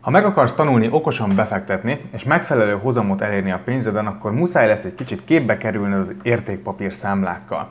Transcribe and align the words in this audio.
Ha 0.00 0.10
meg 0.10 0.24
akarsz 0.24 0.52
tanulni 0.52 0.88
okosan 0.90 1.32
befektetni, 1.34 2.00
és 2.12 2.24
megfelelő 2.24 2.72
hozamot 2.72 3.20
elérni 3.20 3.50
a 3.50 3.60
pénzeden, 3.64 4.06
akkor 4.06 4.32
muszáj 4.32 4.66
lesz 4.66 4.84
egy 4.84 4.94
kicsit 4.94 5.24
képbe 5.24 5.56
kerülni 5.56 5.94
az 5.94 6.14
értékpapír 6.22 6.92
számlákkal. 6.92 7.68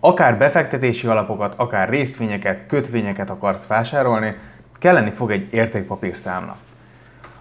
Akár 0.00 0.38
befektetési 0.38 1.06
alapokat, 1.06 1.54
akár 1.56 1.88
részvényeket, 1.88 2.66
kötvényeket 2.66 3.30
akarsz 3.30 3.66
vásárolni, 3.66 4.36
kelleni 4.78 5.10
fog 5.10 5.30
egy 5.30 5.52
értékpapír 5.52 6.16
számla. 6.16 6.56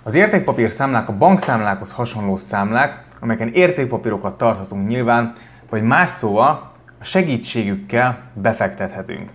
Az 0.03 0.13
értékpapír 0.13 0.69
számlák 0.69 1.07
a 1.07 1.17
bankszámlákhoz 1.17 1.91
hasonló 1.91 2.37
számlák, 2.37 3.03
amelyeken 3.19 3.53
értékpapírokat 3.53 4.37
tarthatunk 4.37 4.87
nyilván, 4.87 5.33
vagy 5.69 5.83
más 5.83 6.09
szóval 6.09 6.67
a 6.99 7.03
segítségükkel 7.03 8.21
befektethetünk. 8.33 9.29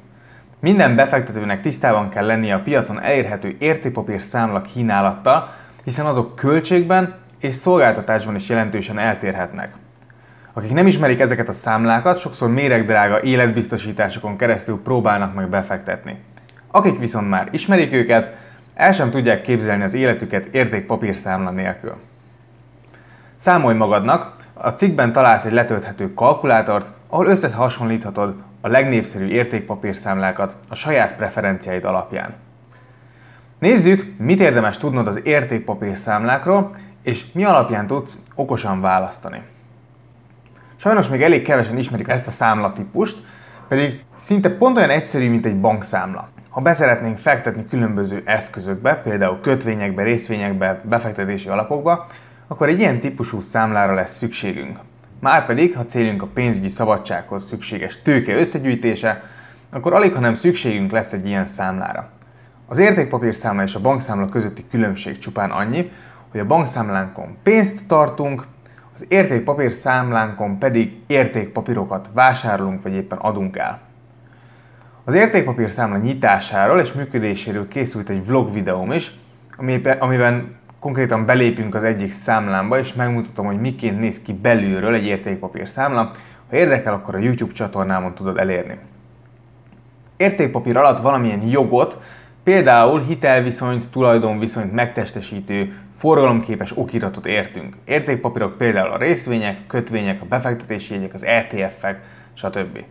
Minden 0.61 0.97
befektetőnek 0.97 1.61
tisztában 1.61 2.09
kell 2.09 2.27
lennie 2.27 2.55
a 2.55 2.63
piacon 2.63 3.01
elérhető 3.01 3.57
értékpapír 3.59 4.23
számla 4.23 4.63
kínálattal, 4.63 5.55
hiszen 5.85 6.07
azok 6.07 6.35
költségben 6.35 7.15
és 7.39 7.55
szolgáltatásban 7.55 8.35
is 8.35 8.49
jelentősen 8.49 8.99
eltérhetnek. 8.99 9.75
Akik 10.53 10.73
nem 10.73 10.87
ismerik 10.87 11.21
ezeket 11.21 11.49
a 11.49 11.53
számlákat, 11.53 12.19
sokszor 12.19 12.51
méregdrága 12.51 13.23
életbiztosításokon 13.23 14.37
keresztül 14.37 14.81
próbálnak 14.83 15.35
meg 15.35 15.49
befektetni. 15.49 16.19
Akik 16.71 16.99
viszont 16.99 17.29
már 17.29 17.49
ismerik 17.51 17.93
őket, 17.93 18.37
el 18.75 18.93
sem 18.93 19.11
tudják 19.11 19.43
képzelni 19.43 19.83
az 19.83 19.95
életüket 19.95 20.47
értékpapírszámla 20.47 21.51
nélkül. 21.51 21.95
Számolj 23.37 23.77
magadnak, 23.77 24.37
a 24.55 24.71
cikkben 24.71 25.13
találsz 25.13 25.45
egy 25.45 25.53
letölthető 25.53 26.15
kalkulátort, 26.15 26.91
ahol 27.09 27.27
összehasonlíthatod 27.27 28.35
a 28.67 28.69
legnépszerűbb 28.69 29.31
értékpapírszámlákat 29.31 30.57
a 30.69 30.75
saját 30.75 31.17
preferenciáid 31.17 31.85
alapján. 31.85 32.35
Nézzük, 33.59 34.13
mit 34.19 34.41
érdemes 34.41 34.79
tudnod 34.79 35.07
az 35.07 35.21
értékpapírszámlákról, 35.23 36.71
és 37.03 37.33
mi 37.33 37.45
alapján 37.45 37.87
tudsz 37.87 38.19
okosan 38.35 38.81
választani. 38.81 39.43
Sajnos 40.77 41.09
még 41.09 41.23
elég 41.23 41.43
kevesen 41.43 41.79
ismerik 41.79 42.09
ezt 42.09 42.27
a 42.27 42.31
számlatípust, 42.31 43.17
pedig 43.69 44.05
szinte 44.17 44.51
pont 44.51 44.77
olyan 44.77 44.91
egyszerű, 44.91 45.31
mint 45.31 45.47
egy 45.47 45.61
bankszámla. 45.61 46.29
Ha 46.49 46.61
beszeretnénk 46.61 47.19
fektetni 47.19 47.67
különböző 47.67 48.23
eszközökbe, 48.25 48.95
például 48.95 49.41
kötvényekbe, 49.41 50.03
részvényekbe, 50.03 50.81
befektetési 50.85 51.49
alapokba, 51.49 52.07
akkor 52.47 52.69
egy 52.69 52.79
ilyen 52.81 53.01
típusú 53.01 53.41
számlára 53.41 53.95
lesz 53.95 54.17
szükségünk. 54.17 54.79
Márpedig, 55.21 55.77
ha 55.77 55.85
célunk 55.85 56.23
a 56.23 56.27
pénzügyi 56.27 56.69
szabadsághoz 56.69 57.47
szükséges 57.47 58.03
tőke 58.03 58.35
összegyűjtése, 58.35 59.23
akkor 59.71 59.93
alig, 59.93 60.13
ha 60.13 60.21
nem 60.21 60.35
szükségünk 60.35 60.91
lesz 60.91 61.13
egy 61.13 61.27
ilyen 61.27 61.47
számlára. 61.47 62.09
Az 62.67 62.79
értékpapírszámla 62.79 63.63
és 63.63 63.75
a 63.75 63.81
bankszámla 63.81 64.29
közötti 64.29 64.65
különbség 64.71 65.19
csupán 65.19 65.51
annyi, 65.51 65.91
hogy 66.31 66.41
a 66.41 66.47
bankszámlánkon 66.47 67.37
pénzt 67.43 67.87
tartunk, 67.87 68.47
az 68.95 69.05
értékpapírszámlánkon 69.09 70.59
pedig 70.59 71.01
értékpapírokat 71.07 72.09
vásárolunk 72.13 72.83
vagy 72.83 72.95
éppen 72.95 73.19
adunk 73.19 73.57
el. 73.57 73.81
Az 75.05 75.15
értékpapírszámla 75.15 75.97
nyitásáról 75.97 76.81
és 76.81 76.93
működéséről 76.93 77.69
készült 77.69 78.09
egy 78.09 78.27
vlog 78.27 78.53
videóm 78.53 78.93
is, 78.93 79.19
amiben 79.99 80.57
konkrétan 80.87 81.27
belépünk 81.27 81.75
az 81.75 81.83
egyik 81.83 82.13
számlámba, 82.13 82.79
és 82.79 82.93
megmutatom, 82.93 83.47
hogy 83.47 83.61
miként 83.61 84.01
néz 84.01 84.21
ki 84.23 84.33
belülről 84.33 84.95
egy 84.95 85.05
értékpapír 85.05 85.69
számla. 85.69 86.11
Ha 86.51 86.57
érdekel, 86.57 86.95
akkor 86.95 87.15
a 87.15 87.19
YouTube 87.19 87.53
csatornámon 87.53 88.15
tudod 88.15 88.39
elérni. 88.39 88.79
Értékpapír 90.17 90.77
alatt 90.77 91.01
valamilyen 91.01 91.43
jogot, 91.49 92.01
például 92.43 93.01
hitelviszonyt, 93.01 93.91
tulajdonviszonyt 93.91 94.73
megtestesítő, 94.73 95.79
forgalomképes 95.97 96.73
okiratot 96.77 97.27
értünk. 97.27 97.77
Értékpapírok 97.85 98.59
például 98.59 98.91
a 98.91 98.99
részvények, 98.99 99.67
kötvények, 99.67 100.23
a 100.23 100.27
befektetési 100.29 100.95
jegyek, 100.95 101.15
az 101.15 101.25
ETF-ek, 101.25 102.01
stb. 102.35 102.85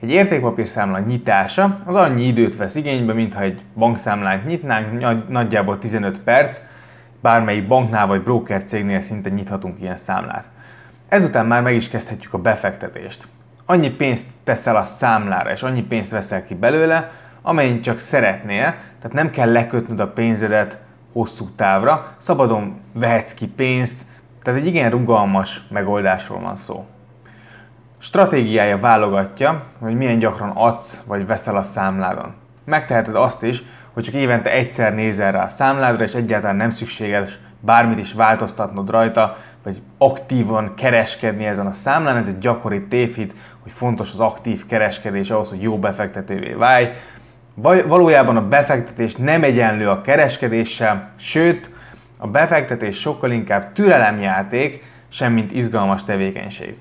Egy 0.00 0.10
értékpapírszámla 0.10 0.98
nyitása 0.98 1.80
az 1.84 1.94
annyi 1.94 2.26
időt 2.26 2.56
vesz 2.56 2.74
igénybe, 2.74 3.12
mintha 3.12 3.42
egy 3.42 3.60
bankszámlát 3.74 4.46
nyitnánk, 4.46 5.28
nagyjából 5.28 5.78
15 5.78 6.20
perc, 6.20 6.60
bármelyik 7.20 7.66
banknál 7.66 8.06
vagy 8.06 8.22
broker 8.22 8.62
cégnél 8.62 9.00
szinte 9.00 9.28
nyithatunk 9.28 9.80
ilyen 9.80 9.96
számlát. 9.96 10.44
Ezután 11.08 11.46
már 11.46 11.62
meg 11.62 11.74
is 11.74 11.88
kezdhetjük 11.88 12.32
a 12.32 12.38
befektetést. 12.38 13.26
Annyi 13.64 13.90
pénzt 13.90 14.26
teszel 14.44 14.76
a 14.76 14.82
számlára, 14.82 15.50
és 15.50 15.62
annyi 15.62 15.82
pénzt 15.82 16.10
veszel 16.10 16.44
ki 16.44 16.54
belőle, 16.54 17.10
amennyit 17.42 17.82
csak 17.82 17.98
szeretnél, 17.98 18.74
tehát 19.00 19.12
nem 19.12 19.30
kell 19.30 19.52
lekötnöd 19.52 20.00
a 20.00 20.12
pénzedet 20.12 20.78
hosszú 21.12 21.48
távra, 21.56 22.14
szabadon 22.18 22.80
vehetsz 22.92 23.34
ki 23.34 23.46
pénzt, 23.46 24.04
tehát 24.42 24.60
egy 24.60 24.66
igen 24.66 24.90
rugalmas 24.90 25.62
megoldásról 25.68 26.40
van 26.40 26.56
szó. 26.56 26.86
Stratégiája 27.98 28.78
válogatja, 28.78 29.62
hogy 29.78 29.96
milyen 29.96 30.18
gyakran 30.18 30.50
adsz 30.54 31.00
vagy 31.06 31.26
veszel 31.26 31.56
a 31.56 31.62
számládon. 31.62 32.34
Megteheted 32.64 33.14
azt 33.14 33.42
is, 33.42 33.62
hogy 33.92 34.02
csak 34.02 34.14
évente 34.14 34.50
egyszer 34.50 34.94
nézel 34.94 35.32
rá 35.32 35.44
a 35.44 35.48
számládra, 35.48 36.04
és 36.04 36.14
egyáltalán 36.14 36.56
nem 36.56 36.70
szükséges 36.70 37.38
bármit 37.60 37.98
is 37.98 38.12
változtatnod 38.12 38.90
rajta, 38.90 39.36
vagy 39.62 39.80
aktívan 39.98 40.74
kereskedni 40.74 41.44
ezen 41.44 41.66
a 41.66 41.72
számlán. 41.72 42.16
Ez 42.16 42.26
egy 42.26 42.38
gyakori 42.38 42.82
tévhit, 42.82 43.34
hogy 43.62 43.72
fontos 43.72 44.12
az 44.12 44.20
aktív 44.20 44.66
kereskedés 44.66 45.30
ahhoz, 45.30 45.48
hogy 45.48 45.62
jó 45.62 45.78
befektetővé 45.78 46.52
válj. 46.52 46.92
Valójában 47.86 48.36
a 48.36 48.48
befektetés 48.48 49.14
nem 49.16 49.42
egyenlő 49.42 49.88
a 49.88 50.00
kereskedéssel, 50.00 51.10
sőt, 51.16 51.70
a 52.18 52.26
befektetés 52.26 53.00
sokkal 53.00 53.30
inkább 53.30 53.72
türelemjáték, 53.72 54.84
semmint 55.08 55.52
izgalmas 55.52 56.04
tevékenység. 56.04 56.76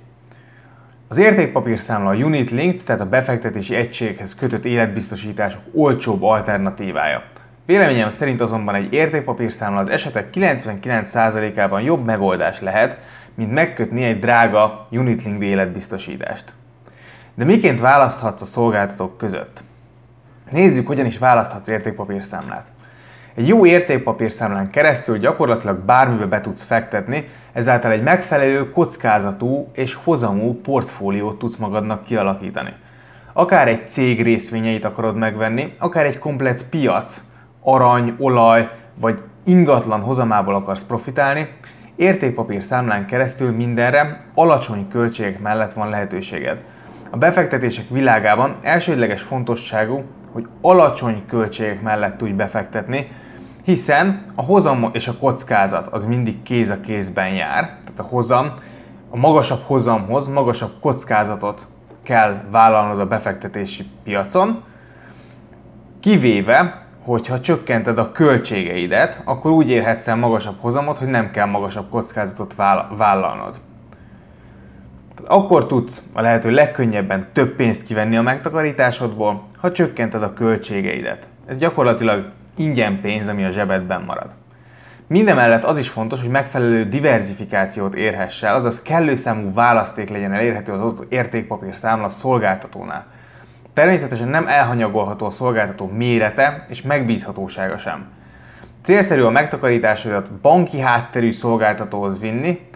Az 1.11 1.17
értékpapírszámla 1.17 2.09
a 2.09 2.15
Unit 2.15 2.51
Link, 2.51 2.83
tehát 2.83 3.01
a 3.01 3.09
befektetési 3.09 3.75
egységhez 3.75 4.35
kötött 4.35 4.65
életbiztosítások 4.65 5.61
olcsóbb 5.73 6.23
alternatívája. 6.23 7.23
Véleményem 7.65 8.09
szerint 8.09 8.41
azonban 8.41 8.75
egy 8.75 8.93
értékpapírszámla 8.93 9.79
az 9.79 9.87
esetek 9.87 10.27
99%-ában 10.33 11.81
jobb 11.81 12.05
megoldás 12.05 12.61
lehet, 12.61 12.97
mint 13.35 13.51
megkötni 13.51 14.03
egy 14.03 14.19
drága 14.19 14.87
Unit-Link 14.91 15.43
életbiztosítást. 15.43 16.53
De 17.33 17.43
miként 17.43 17.79
választhatsz 17.79 18.41
a 18.41 18.45
szolgáltatók 18.45 19.17
között? 19.17 19.61
Nézzük, 20.51 20.87
hogyan 20.87 21.05
is 21.05 21.17
választhatsz 21.17 21.67
értékpapírszámlát. 21.67 22.71
Egy 23.35 23.47
jó 23.47 23.65
értékpapírszámlán 23.65 24.69
keresztül 24.69 25.17
gyakorlatilag 25.17 25.77
bármibe 25.79 26.25
be 26.25 26.41
tudsz 26.41 26.63
fektetni, 26.63 27.27
ezáltal 27.53 27.91
egy 27.91 28.03
megfelelő 28.03 28.69
kockázatú 28.69 29.69
és 29.73 29.93
hozamú 30.03 30.61
portfóliót 30.61 31.39
tudsz 31.39 31.55
magadnak 31.55 32.03
kialakítani. 32.03 32.73
Akár 33.33 33.67
egy 33.67 33.89
cég 33.89 34.23
részvényeit 34.23 34.85
akarod 34.85 35.15
megvenni, 35.15 35.75
akár 35.77 36.05
egy 36.05 36.19
komplett 36.19 36.65
piac, 36.65 37.21
arany, 37.61 38.15
olaj 38.17 38.69
vagy 38.95 39.21
ingatlan 39.45 40.01
hozamából 40.01 40.55
akarsz 40.55 40.83
profitálni, 40.83 41.49
értékpapír 41.95 42.63
számlán 42.63 43.05
keresztül 43.05 43.51
mindenre 43.51 44.21
alacsony 44.33 44.87
költségek 44.87 45.39
mellett 45.39 45.73
van 45.73 45.89
lehetőséged. 45.89 46.57
A 47.09 47.17
befektetések 47.17 47.89
világában 47.89 48.55
elsődleges 48.61 49.21
fontosságú, 49.21 50.03
hogy 50.31 50.47
alacsony 50.61 51.23
költségek 51.27 51.81
mellett 51.81 52.17
tudj 52.17 52.31
befektetni, 52.31 53.11
hiszen 53.63 54.25
a 54.35 54.43
hozam 54.43 54.89
és 54.91 55.07
a 55.07 55.17
kockázat 55.17 55.87
az 55.87 56.05
mindig 56.05 56.43
kéz 56.43 56.69
a 56.69 56.79
kézben 56.79 57.33
jár, 57.33 57.63
tehát 57.63 57.99
a 57.99 58.03
hozam, 58.03 58.53
a 59.09 59.17
magasabb 59.17 59.61
hozamhoz 59.65 60.27
magasabb 60.27 60.71
kockázatot 60.81 61.67
kell 62.03 62.43
vállalnod 62.51 62.99
a 62.99 63.07
befektetési 63.07 63.85
piacon, 64.03 64.63
kivéve, 65.99 66.85
hogyha 67.03 67.39
csökkented 67.39 67.97
a 67.97 68.11
költségeidet, 68.11 69.21
akkor 69.25 69.51
úgy 69.51 69.69
érhetsz 69.69 70.07
el 70.07 70.15
magasabb 70.15 70.55
hozamot, 70.59 70.97
hogy 70.97 71.07
nem 71.07 71.31
kell 71.31 71.45
magasabb 71.45 71.89
kockázatot 71.89 72.55
vállalnod. 72.97 73.59
Akkor 75.27 75.67
tudsz 75.67 76.03
a 76.13 76.21
lehető 76.21 76.51
legkönnyebben 76.51 77.27
több 77.33 77.55
pénzt 77.55 77.83
kivenni 77.83 78.17
a 78.17 78.21
megtakarításodból, 78.21 79.43
ha 79.57 79.71
csökkented 79.71 80.23
a 80.23 80.33
költségeidet. 80.33 81.27
Ez 81.45 81.57
gyakorlatilag 81.57 82.31
ingyen 82.55 83.01
pénz, 83.01 83.27
ami 83.27 83.43
a 83.43 83.49
zsebedben 83.49 84.01
marad. 84.01 84.29
Mindemellett 85.07 85.63
az 85.63 85.77
is 85.77 85.89
fontos, 85.89 86.19
hogy 86.19 86.29
megfelelő 86.29 86.85
diversifikációt 86.85 87.95
érhess 87.95 88.43
el, 88.43 88.55
azaz 88.55 88.81
kellő 88.81 89.15
számú 89.15 89.53
választék 89.53 90.09
legyen 90.09 90.33
elérhető 90.33 90.71
az 90.71 90.79
adott 90.79 91.11
értékpapír 91.11 91.75
számla 91.75 92.09
szolgáltatónál. 92.09 93.05
Természetesen 93.73 94.27
nem 94.27 94.47
elhanyagolható 94.47 95.25
a 95.25 95.29
szolgáltató 95.29 95.87
mérete 95.87 96.65
és 96.69 96.81
megbízhatósága 96.81 97.77
sem. 97.77 98.07
Célszerű 98.83 99.21
a 99.21 99.29
megtakarításaidat 99.29 100.31
banki 100.31 100.79
hátterű 100.79 101.31
szolgáltatóhoz 101.31 102.19
vinni, 102.19 102.69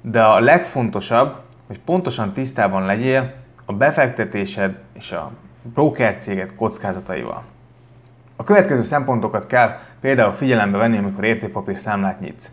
de 0.00 0.22
a 0.22 0.40
legfontosabb, 0.40 1.36
hogy 1.66 1.80
pontosan 1.84 2.32
tisztában 2.32 2.84
legyél 2.84 3.32
a 3.64 3.72
befektetésed 3.72 4.78
és 4.92 5.12
a 5.12 5.30
broker 5.62 6.16
céget 6.16 6.54
kockázataival. 6.54 7.42
A 8.36 8.44
következő 8.44 8.82
szempontokat 8.82 9.46
kell 9.46 9.78
például 10.00 10.32
figyelembe 10.32 10.78
venni, 10.78 10.98
amikor 10.98 11.24
értékpapír 11.24 11.78
számlát 11.78 12.20
nyitsz. 12.20 12.50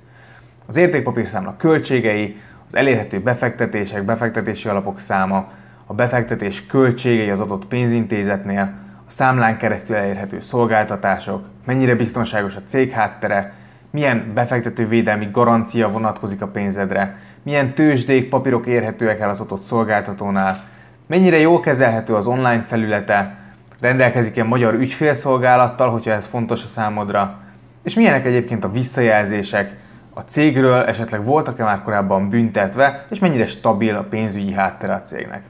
Az 0.65 0.77
értékpapírszámla 0.77 1.55
költségei, 1.57 2.41
az 2.67 2.75
elérhető 2.75 3.19
befektetések, 3.19 4.03
befektetési 4.03 4.67
alapok 4.67 4.99
száma, 4.99 5.51
a 5.85 5.93
befektetés 5.93 6.65
költségei 6.65 7.29
az 7.29 7.39
adott 7.39 7.65
pénzintézetnél, 7.65 8.73
a 9.07 9.11
számlán 9.11 9.57
keresztül 9.57 9.95
elérhető 9.95 10.39
szolgáltatások, 10.39 11.45
mennyire 11.65 11.95
biztonságos 11.95 12.55
a 12.55 12.61
cég 12.65 12.91
háttere, 12.91 13.53
milyen 13.89 14.31
befektetővédelmi 14.33 15.27
garancia 15.31 15.91
vonatkozik 15.91 16.41
a 16.41 16.47
pénzedre, 16.47 17.17
milyen 17.43 17.73
tőzsdék, 17.73 18.29
papírok 18.29 18.65
érhetőek 18.65 19.19
el 19.19 19.29
az 19.29 19.39
adott 19.39 19.61
szolgáltatónál, 19.61 20.63
mennyire 21.07 21.37
jól 21.37 21.59
kezelhető 21.59 22.15
az 22.15 22.27
online 22.27 22.61
felülete, 22.61 23.35
rendelkezik-e 23.79 24.43
magyar 24.43 24.73
ügyfélszolgálattal, 24.73 25.89
hogyha 25.89 26.11
ez 26.11 26.25
fontos 26.25 26.63
a 26.63 26.67
számodra, 26.67 27.39
és 27.83 27.93
milyenek 27.93 28.25
egyébként 28.25 28.63
a 28.63 28.71
visszajelzések, 28.71 29.75
a 30.13 30.21
cégről 30.21 30.83
esetleg 30.83 31.23
voltak-e 31.23 31.63
már 31.63 31.83
korábban 31.83 32.29
büntetve, 32.29 33.05
és 33.09 33.19
mennyire 33.19 33.47
stabil 33.47 33.95
a 33.95 34.05
pénzügyi 34.09 34.51
háttere 34.51 34.93
a 34.93 35.01
cégnek. 35.01 35.41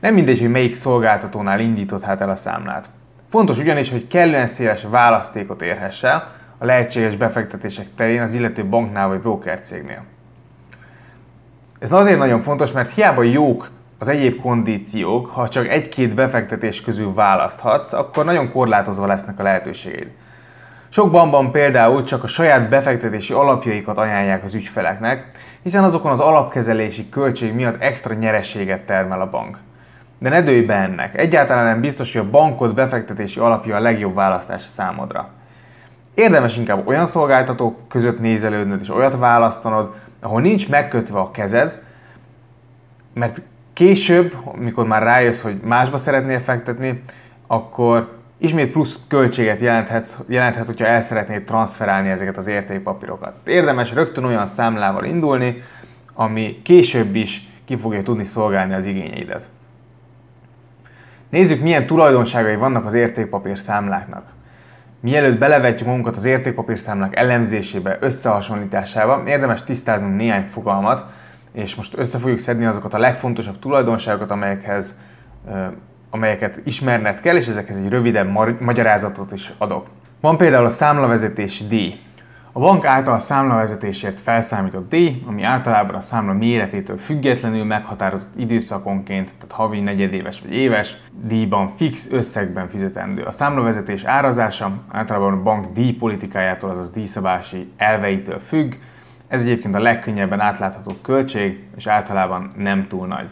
Nem 0.00 0.14
mindegy, 0.14 0.40
hogy 0.40 0.50
melyik 0.50 0.74
szolgáltatónál 0.74 1.60
indított 1.60 2.02
hát 2.02 2.20
el 2.20 2.30
a 2.30 2.34
számlát. 2.34 2.88
Fontos 3.30 3.58
ugyanis, 3.58 3.90
hogy 3.90 4.06
kellően 4.06 4.46
széles 4.46 4.86
választékot 4.90 5.62
érhess 5.62 6.02
a 6.58 6.64
lehetséges 6.64 7.16
befektetések 7.16 7.86
terén 7.96 8.22
az 8.22 8.34
illető 8.34 8.64
banknál 8.64 9.08
vagy 9.08 9.20
broker 9.20 9.60
cégnél. 9.60 10.04
Ez 11.82 11.92
azért 11.92 12.18
nagyon 12.18 12.40
fontos, 12.40 12.72
mert 12.72 12.94
hiába 12.94 13.22
jók 13.22 13.70
az 13.98 14.08
egyéb 14.08 14.40
kondíciók, 14.40 15.26
ha 15.26 15.48
csak 15.48 15.68
egy-két 15.68 16.14
befektetés 16.14 16.80
közül 16.80 17.14
választhatsz, 17.14 17.92
akkor 17.92 18.24
nagyon 18.24 18.50
korlátozva 18.50 19.06
lesznek 19.06 19.38
a 19.38 19.42
lehetőségeid. 19.42 20.08
Sok 20.88 21.10
bankban 21.10 21.50
például 21.50 22.04
csak 22.04 22.24
a 22.24 22.26
saját 22.26 22.68
befektetési 22.68 23.32
alapjaikat 23.32 23.98
ajánlják 23.98 24.44
az 24.44 24.54
ügyfeleknek, 24.54 25.30
hiszen 25.62 25.84
azokon 25.84 26.10
az 26.10 26.20
alapkezelési 26.20 27.08
költség 27.08 27.54
miatt 27.54 27.82
extra 27.82 28.14
nyereséget 28.14 28.86
termel 28.86 29.20
a 29.20 29.30
bank. 29.30 29.58
De 30.18 30.28
ne 30.28 30.42
dőj 30.42 30.60
be 30.60 30.74
ennek. 30.74 31.18
Egyáltalán 31.18 31.64
nem 31.64 31.80
biztos, 31.80 32.12
hogy 32.12 32.26
a 32.26 32.30
bankod 32.30 32.74
befektetési 32.74 33.40
alapja 33.40 33.76
a 33.76 33.80
legjobb 33.80 34.14
választás 34.14 34.62
számodra. 34.62 35.28
Érdemes 36.14 36.56
inkább 36.56 36.86
olyan 36.86 37.06
szolgáltatók 37.06 37.88
között 37.88 38.20
nézelődnöd 38.20 38.80
és 38.80 38.90
olyat 38.90 39.16
választanod, 39.16 39.94
ahol 40.22 40.40
nincs 40.40 40.68
megkötve 40.68 41.18
a 41.18 41.30
kezed, 41.30 41.82
mert 43.14 43.42
később, 43.72 44.36
mikor 44.54 44.86
már 44.86 45.02
rájössz, 45.02 45.40
hogy 45.40 45.60
másba 45.64 45.96
szeretnél 45.96 46.40
fektetni, 46.40 47.02
akkor 47.46 48.16
ismét 48.38 48.72
plusz 48.72 48.98
költséget 49.08 49.60
jelenthet, 49.60 50.18
jelenthet, 50.26 50.66
hogyha 50.66 50.86
el 50.86 51.00
szeretnéd 51.00 51.44
transferálni 51.44 52.08
ezeket 52.08 52.36
az 52.36 52.46
értékpapírokat. 52.46 53.34
Érdemes 53.44 53.92
rögtön 53.92 54.24
olyan 54.24 54.46
számlával 54.46 55.04
indulni, 55.04 55.62
ami 56.14 56.60
később 56.62 57.14
is 57.14 57.48
ki 57.64 57.76
fogja 57.76 58.02
tudni 58.02 58.24
szolgálni 58.24 58.74
az 58.74 58.86
igényeidet. 58.86 59.48
Nézzük, 61.28 61.60
milyen 61.60 61.86
tulajdonságai 61.86 62.56
vannak 62.56 62.86
az 62.86 62.94
értékpapír 62.94 63.58
számláknak. 63.58 64.24
Mielőtt 65.02 65.38
belevetjük 65.38 65.88
magunkat 65.88 66.16
az 66.16 66.24
értékpapírszámlák 66.24 67.16
elemzésébe, 67.16 67.96
összehasonlításába, 68.00 69.22
érdemes 69.26 69.62
tisztáznunk 69.62 70.16
néhány 70.16 70.44
fogalmat, 70.44 71.04
és 71.52 71.74
most 71.74 71.98
össze 71.98 72.18
fogjuk 72.18 72.38
szedni 72.38 72.64
azokat 72.64 72.94
a 72.94 72.98
legfontosabb 72.98 73.58
tulajdonságokat, 73.58 74.30
amelyekhez, 74.30 74.94
amelyeket 76.10 76.60
ismerned 76.64 77.20
kell, 77.20 77.36
és 77.36 77.46
ezekhez 77.46 77.76
egy 77.76 77.88
rövidebb 77.88 78.60
magyarázatot 78.60 79.32
is 79.32 79.52
adok. 79.58 79.86
Van 80.20 80.36
például 80.36 80.64
a 80.64 80.70
számlavezetési 80.70 81.66
díj. 81.66 81.98
A 82.54 82.58
bank 82.58 82.84
által 82.84 83.14
a 83.14 83.18
számlavezetésért 83.18 84.20
felszámított 84.20 84.88
díj, 84.88 85.22
ami 85.26 85.42
általában 85.42 85.94
a 85.94 86.00
számla 86.00 86.32
méretétől 86.32 86.98
függetlenül 86.98 87.64
meghatározott 87.64 88.32
időszakonként, 88.36 89.34
tehát 89.38 89.54
havi, 89.54 89.80
negyedéves 89.80 90.40
vagy 90.40 90.54
éves, 90.54 90.96
díjban 91.22 91.72
fix 91.76 92.10
összegben 92.10 92.68
fizetendő. 92.68 93.22
A 93.22 93.30
számlavezetés 93.30 94.04
árazása 94.04 94.72
általában 94.90 95.32
a 95.32 95.42
bank 95.42 95.72
díjpolitikájától, 95.74 96.70
azaz 96.70 96.90
díjszabási 96.90 97.72
elveitől 97.76 98.38
függ, 98.38 98.74
ez 99.28 99.42
egyébként 99.42 99.74
a 99.74 99.80
legkönnyebben 99.80 100.40
átlátható 100.40 100.90
költség, 101.02 101.66
és 101.76 101.86
általában 101.86 102.50
nem 102.56 102.86
túl 102.88 103.06
nagy. 103.06 103.28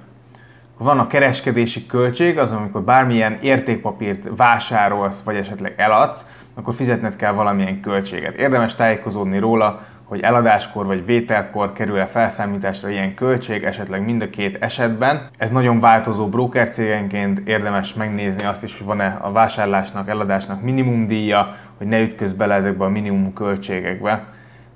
Van 0.78 0.98
a 0.98 1.06
kereskedési 1.06 1.86
költség, 1.86 2.38
az 2.38 2.52
amikor 2.52 2.82
bármilyen 2.82 3.38
értékpapírt 3.40 4.28
vásárolsz, 4.36 5.22
vagy 5.24 5.36
esetleg 5.36 5.74
eladsz, 5.76 6.26
akkor 6.54 6.74
fizetned 6.74 7.16
kell 7.16 7.32
valamilyen 7.32 7.80
költséget. 7.80 8.34
Érdemes 8.34 8.74
tájékozódni 8.74 9.38
róla, 9.38 9.80
hogy 10.04 10.20
eladáskor 10.20 10.86
vagy 10.86 11.04
vételkor 11.04 11.72
kerül-e 11.72 12.06
felszámításra 12.06 12.88
ilyen 12.88 13.14
költség, 13.14 13.64
esetleg 13.64 14.04
mind 14.04 14.22
a 14.22 14.30
két 14.30 14.56
esetben. 14.62 15.28
Ez 15.38 15.50
nagyon 15.50 15.80
változó 15.80 16.28
broker 16.28 16.68
cégenként, 16.68 17.48
érdemes 17.48 17.94
megnézni 17.94 18.44
azt 18.44 18.62
is, 18.62 18.78
hogy 18.78 18.86
van-e 18.86 19.18
a 19.20 19.32
vásárlásnak, 19.32 20.08
eladásnak 20.08 20.62
minimum 20.62 21.06
díja, 21.06 21.56
hogy 21.78 21.86
ne 21.86 22.00
ütköz 22.00 22.32
bele 22.32 22.54
ezekbe 22.54 22.84
a 22.84 22.88
minimum 22.88 23.32
költségekbe, 23.32 24.24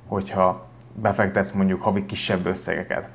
hogyha 0.06 0.66
befektetsz 1.02 1.50
mondjuk 1.50 1.82
havi 1.82 2.06
kisebb 2.06 2.46
összegeket. 2.46 3.08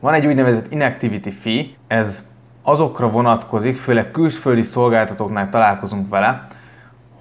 Van 0.00 0.14
egy 0.14 0.26
úgynevezett 0.26 0.72
inactivity 0.72 1.30
fee, 1.30 1.64
ez 1.86 2.26
azokra 2.62 3.10
vonatkozik, 3.10 3.76
főleg 3.76 4.10
külföldi 4.10 4.62
szolgáltatóknál 4.62 5.50
találkozunk 5.50 6.08
vele, 6.08 6.48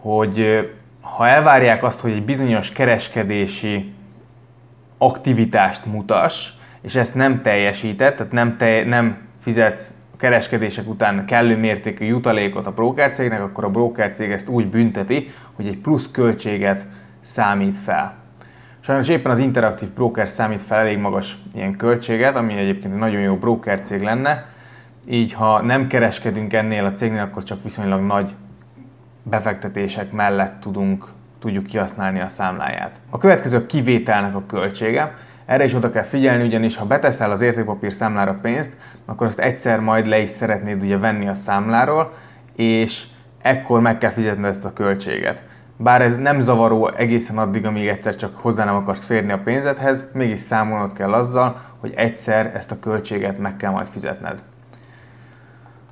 hogy 0.01 0.69
ha 1.15 1.27
elvárják 1.27 1.83
azt, 1.83 2.00
hogy 2.00 2.11
egy 2.11 2.23
bizonyos 2.23 2.71
kereskedési 2.71 3.94
aktivitást 4.97 5.85
mutass, 5.85 6.50
és 6.81 6.95
ezt 6.95 7.15
nem 7.15 7.41
teljesített, 7.41 8.15
tehát 8.15 8.31
nem, 8.31 8.57
te, 8.57 8.83
nem 8.83 9.17
fizetsz 9.39 9.94
kereskedések 10.17 10.89
után 10.89 11.25
kellő 11.25 11.57
mértékű 11.57 12.06
jutalékot 12.06 12.67
a 12.67 12.71
brokercégnek, 12.71 13.41
akkor 13.41 13.63
a 13.63 13.69
brokercég 13.69 14.31
ezt 14.31 14.50
úgy 14.50 14.67
bünteti, 14.67 15.29
hogy 15.53 15.67
egy 15.67 15.77
plusz 15.77 16.11
költséget 16.11 16.85
számít 17.21 17.77
fel. 17.77 18.13
Sajnos 18.79 19.07
éppen 19.07 19.31
az 19.31 19.39
interaktív 19.39 19.94
broker 19.94 20.27
számít 20.27 20.63
fel 20.63 20.79
elég 20.79 20.97
magas 20.97 21.38
ilyen 21.53 21.75
költséget, 21.75 22.35
ami 22.35 22.53
egyébként 22.53 22.94
egy 22.94 23.00
nagyon 23.00 23.21
jó 23.21 23.35
broker 23.35 23.81
cég 23.81 24.01
lenne, 24.01 24.45
így 25.09 25.33
ha 25.33 25.61
nem 25.61 25.88
kereskedünk 25.88 26.53
ennél 26.53 26.85
a 26.85 26.91
cégnél, 26.91 27.21
akkor 27.21 27.44
csak 27.44 27.63
viszonylag 27.63 28.01
nagy 28.01 28.31
befektetések 29.24 30.12
mellett 30.12 30.60
tudunk, 30.60 31.06
tudjuk 31.39 31.66
kihasználni 31.66 32.19
a 32.19 32.30
számláját. 32.30 33.00
A 33.10 33.18
következő 33.18 33.66
kivételnek 33.66 34.35
a 34.35 34.45
költsége. 34.47 35.16
Erre 35.45 35.64
is 35.64 35.73
oda 35.73 35.92
kell 35.92 36.04
figyelni, 36.04 36.44
ugyanis 36.44 36.76
ha 36.76 36.85
beteszel 36.85 37.31
az 37.31 37.42
értékpapír 37.42 37.94
számlára 37.94 38.40
pénzt, 38.42 38.78
akkor 39.06 39.28
azt 39.28 39.40
egyszer 39.40 39.80
majd 39.80 40.06
le 40.06 40.19
is 40.19 40.30
szeretnéd 40.30 40.83
ugye 40.83 40.97
venni 40.97 41.28
a 41.28 41.33
számláról, 41.33 42.14
és 42.56 43.04
ekkor 43.42 43.81
meg 43.81 43.97
kell 43.97 44.11
fizetned 44.11 44.45
ezt 44.45 44.66
a 44.66 44.73
költséget. 44.73 45.44
Bár 45.78 46.02
ez 46.02 46.18
nem 46.18 46.40
zavaró 46.40 46.88
egészen 46.88 47.38
addig, 47.38 47.66
amíg 47.66 47.88
egyszer 47.88 48.16
csak 48.16 48.38
hozzá 48.38 48.66
nem 48.66 48.76
akarsz 48.76 49.06
férni 49.06 49.31
a 49.31 49.40
pénzedhez, 49.44 50.04
mégis 50.14 50.40
számolnod 50.40 50.94
kell 50.94 51.14
azzal, 51.14 51.61
hogy 51.80 51.94
egyszer 51.95 52.52
ezt 52.56 52.71
a 52.71 52.80
költséget 52.80 53.38
meg 53.38 53.57
kell 53.57 53.71
majd 53.71 53.88
fizetned. 53.88 54.42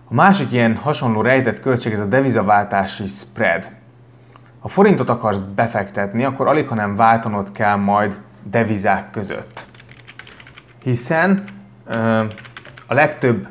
A 0.10 0.14
másik 0.14 0.52
ilyen 0.52 0.76
hasonló 0.76 1.22
rejtett 1.22 1.60
költség 1.60 1.94
ez 1.94 2.00
a 2.00 2.06
devizaváltási 2.06 3.08
spread. 3.08 3.70
Ha 4.60 4.68
forintot 4.68 5.10
akarsz 5.10 5.40
befektetni, 5.56 6.24
akkor 6.24 6.48
alig, 6.48 6.68
hanem 6.68 6.96
váltanod 6.96 7.52
kell 7.52 7.76
majd 7.76 8.20
devizák 8.44 9.10
között. 9.12 9.66
Hiszen 10.84 11.44
ö, 11.88 12.24
a 12.88 12.94
legtöbb 12.94 13.48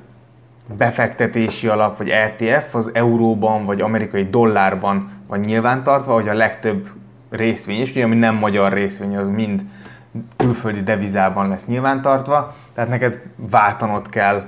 befektetési 0.77 1.69
alap 1.69 1.99
vagy 1.99 2.09
ETF 2.09 2.75
az 2.75 2.91
euróban 2.93 3.65
vagy 3.65 3.81
amerikai 3.81 4.29
dollárban 4.31 5.11
van 5.27 5.39
nyilvántartva, 5.39 6.15
hogy 6.15 6.29
a 6.29 6.35
legtöbb 6.35 6.91
részvény 7.31 7.81
is, 7.81 7.91
ugye, 7.91 8.05
ami 8.05 8.17
nem 8.17 8.35
magyar 8.35 8.73
részvény, 8.73 9.17
az 9.17 9.29
mind 9.29 9.63
külföldi 10.37 10.83
devizában 10.83 11.49
lesz 11.49 11.67
nyilvántartva, 11.67 12.55
tehát 12.75 12.91
neked 12.91 13.23
váltanod 13.37 14.09
kell 14.09 14.45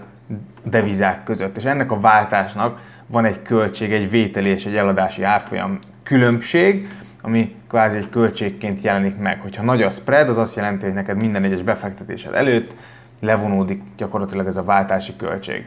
devizák 0.62 1.25
között. 1.25 1.56
És 1.56 1.64
ennek 1.64 1.90
a 1.90 2.00
váltásnak 2.00 2.80
van 3.06 3.25
egy 3.25 3.42
költség, 3.42 3.92
egy 3.92 4.11
vételi 4.11 4.49
és 4.49 4.66
egy 4.66 4.76
eladási 4.76 5.23
árfolyam 5.23 5.78
különbség, 6.02 6.88
ami 7.23 7.54
kvázi 7.68 7.97
egy 7.97 8.08
költségként 8.08 8.80
jelenik 8.80 9.18
meg. 9.18 9.40
Hogyha 9.40 9.62
nagy 9.62 9.82
a 9.82 9.90
spread, 9.90 10.28
az 10.28 10.38
azt 10.38 10.56
jelenti, 10.56 10.85
hogy 10.85 10.94
neked 10.94 11.16
minden 11.16 11.44
egyes 11.44 11.62
befektetésed 11.62 12.35
előtt 12.35 12.75
levonódik 13.20 13.82
gyakorlatilag 13.97 14.47
ez 14.47 14.56
a 14.56 14.64
váltási 14.64 15.16
költség. 15.16 15.66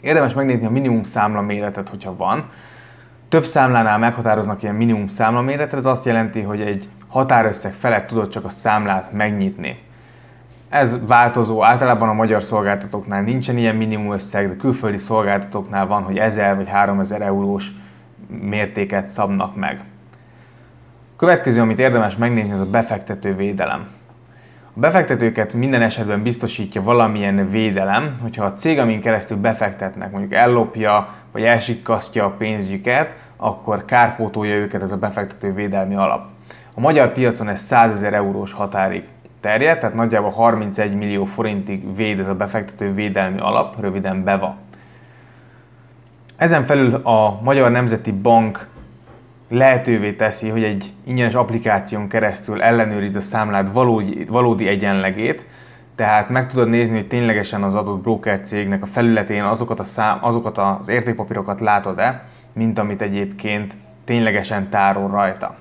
Érdemes 0.00 0.32
megnézni 0.32 0.66
a 0.66 0.70
minimum 0.70 1.04
számla 1.04 1.40
méretet, 1.40 1.88
hogyha 1.88 2.16
van. 2.16 2.50
Több 3.28 3.44
számlánál 3.44 3.98
meghatároznak 3.98 4.62
ilyen 4.62 4.74
minimum 4.74 5.08
számla 5.08 5.40
méretet, 5.40 5.78
ez 5.78 5.86
azt 5.86 6.04
jelenti, 6.04 6.40
hogy 6.40 6.60
egy 6.60 6.88
határösszeg 7.08 7.72
felett 7.72 8.06
tudod 8.06 8.28
csak 8.28 8.44
a 8.44 8.48
számlát 8.48 9.12
megnyitni. 9.12 9.78
Ez 10.68 11.06
változó, 11.06 11.64
általában 11.64 12.08
a 12.08 12.12
magyar 12.12 12.42
szolgáltatóknál 12.42 13.22
nincsen 13.22 13.56
ilyen 13.58 13.76
minimum 13.76 14.12
összeg, 14.12 14.48
de 14.48 14.56
külföldi 14.56 14.98
szolgáltatóknál 14.98 15.86
van, 15.86 16.02
hogy 16.02 16.18
1000 16.18 16.56
vagy 16.56 16.68
3000 16.68 17.22
eurós 17.22 17.70
mértéket 18.26 19.08
szabnak 19.08 19.56
meg. 19.56 19.80
következő, 21.16 21.60
amit 21.60 21.78
érdemes 21.78 22.16
megnézni, 22.16 22.52
az 22.52 22.60
a 22.60 22.70
befektető 22.70 23.34
védelem. 23.34 23.88
A 24.64 24.80
befektetőket 24.80 25.52
minden 25.52 25.82
esetben 25.82 26.22
biztosítja 26.22 26.82
valamilyen 26.82 27.50
védelem, 27.50 28.18
hogyha 28.22 28.44
a 28.44 28.54
cég, 28.54 28.78
amin 28.78 29.00
keresztül 29.00 29.36
befektetnek, 29.36 30.10
mondjuk 30.10 30.32
ellopja 30.32 31.08
vagy 31.32 31.42
elsikkasztja 31.42 32.24
a 32.24 32.30
pénzüket, 32.30 33.14
akkor 33.36 33.84
kárpótolja 33.84 34.54
őket 34.54 34.82
ez 34.82 34.92
a 34.92 34.96
befektető 34.96 35.52
védelmi 35.52 35.94
alap. 35.94 36.26
A 36.74 36.80
magyar 36.80 37.12
piacon 37.12 37.48
ez 37.48 37.60
100 37.60 37.90
ezer 37.90 38.14
eurós 38.14 38.52
határig 38.52 39.04
terjed, 39.40 39.78
tehát 39.78 39.94
nagyjából 39.94 40.30
31 40.30 40.94
millió 40.94 41.24
forintig 41.24 41.96
véd 41.96 42.18
ez 42.18 42.28
a 42.28 42.34
befektető 42.34 42.94
védelmi 42.94 43.40
alap, 43.40 43.80
röviden 43.80 44.24
BEVA. 44.24 44.56
Ezen 46.36 46.64
felül 46.64 46.94
a 46.94 47.40
Magyar 47.42 47.70
Nemzeti 47.70 48.12
Bank 48.12 48.68
lehetővé 49.48 50.12
teszi, 50.12 50.48
hogy 50.48 50.64
egy 50.64 50.92
ingyenes 51.04 51.34
applikáción 51.34 52.08
keresztül 52.08 52.62
ellenőrizd 52.62 53.16
a 53.16 53.20
számlád 53.20 53.72
valódi, 53.72 54.24
valódi 54.24 54.68
egyenlegét, 54.68 55.46
tehát 55.94 56.28
meg 56.28 56.48
tudod 56.48 56.68
nézni, 56.68 56.94
hogy 56.94 57.08
ténylegesen 57.08 57.62
az 57.62 57.74
adott 57.74 58.02
broker 58.02 58.40
cégnek 58.40 58.82
a 58.82 58.86
felületén 58.86 59.42
azokat, 59.42 59.80
a 59.80 59.84
szám, 59.84 60.18
azokat 60.20 60.58
az 60.58 60.88
értékpapírokat 60.88 61.60
látod-e, 61.60 62.24
mint 62.52 62.78
amit 62.78 63.02
egyébként 63.02 63.76
ténylegesen 64.04 64.68
tárol 64.68 65.10
rajta. 65.10 65.54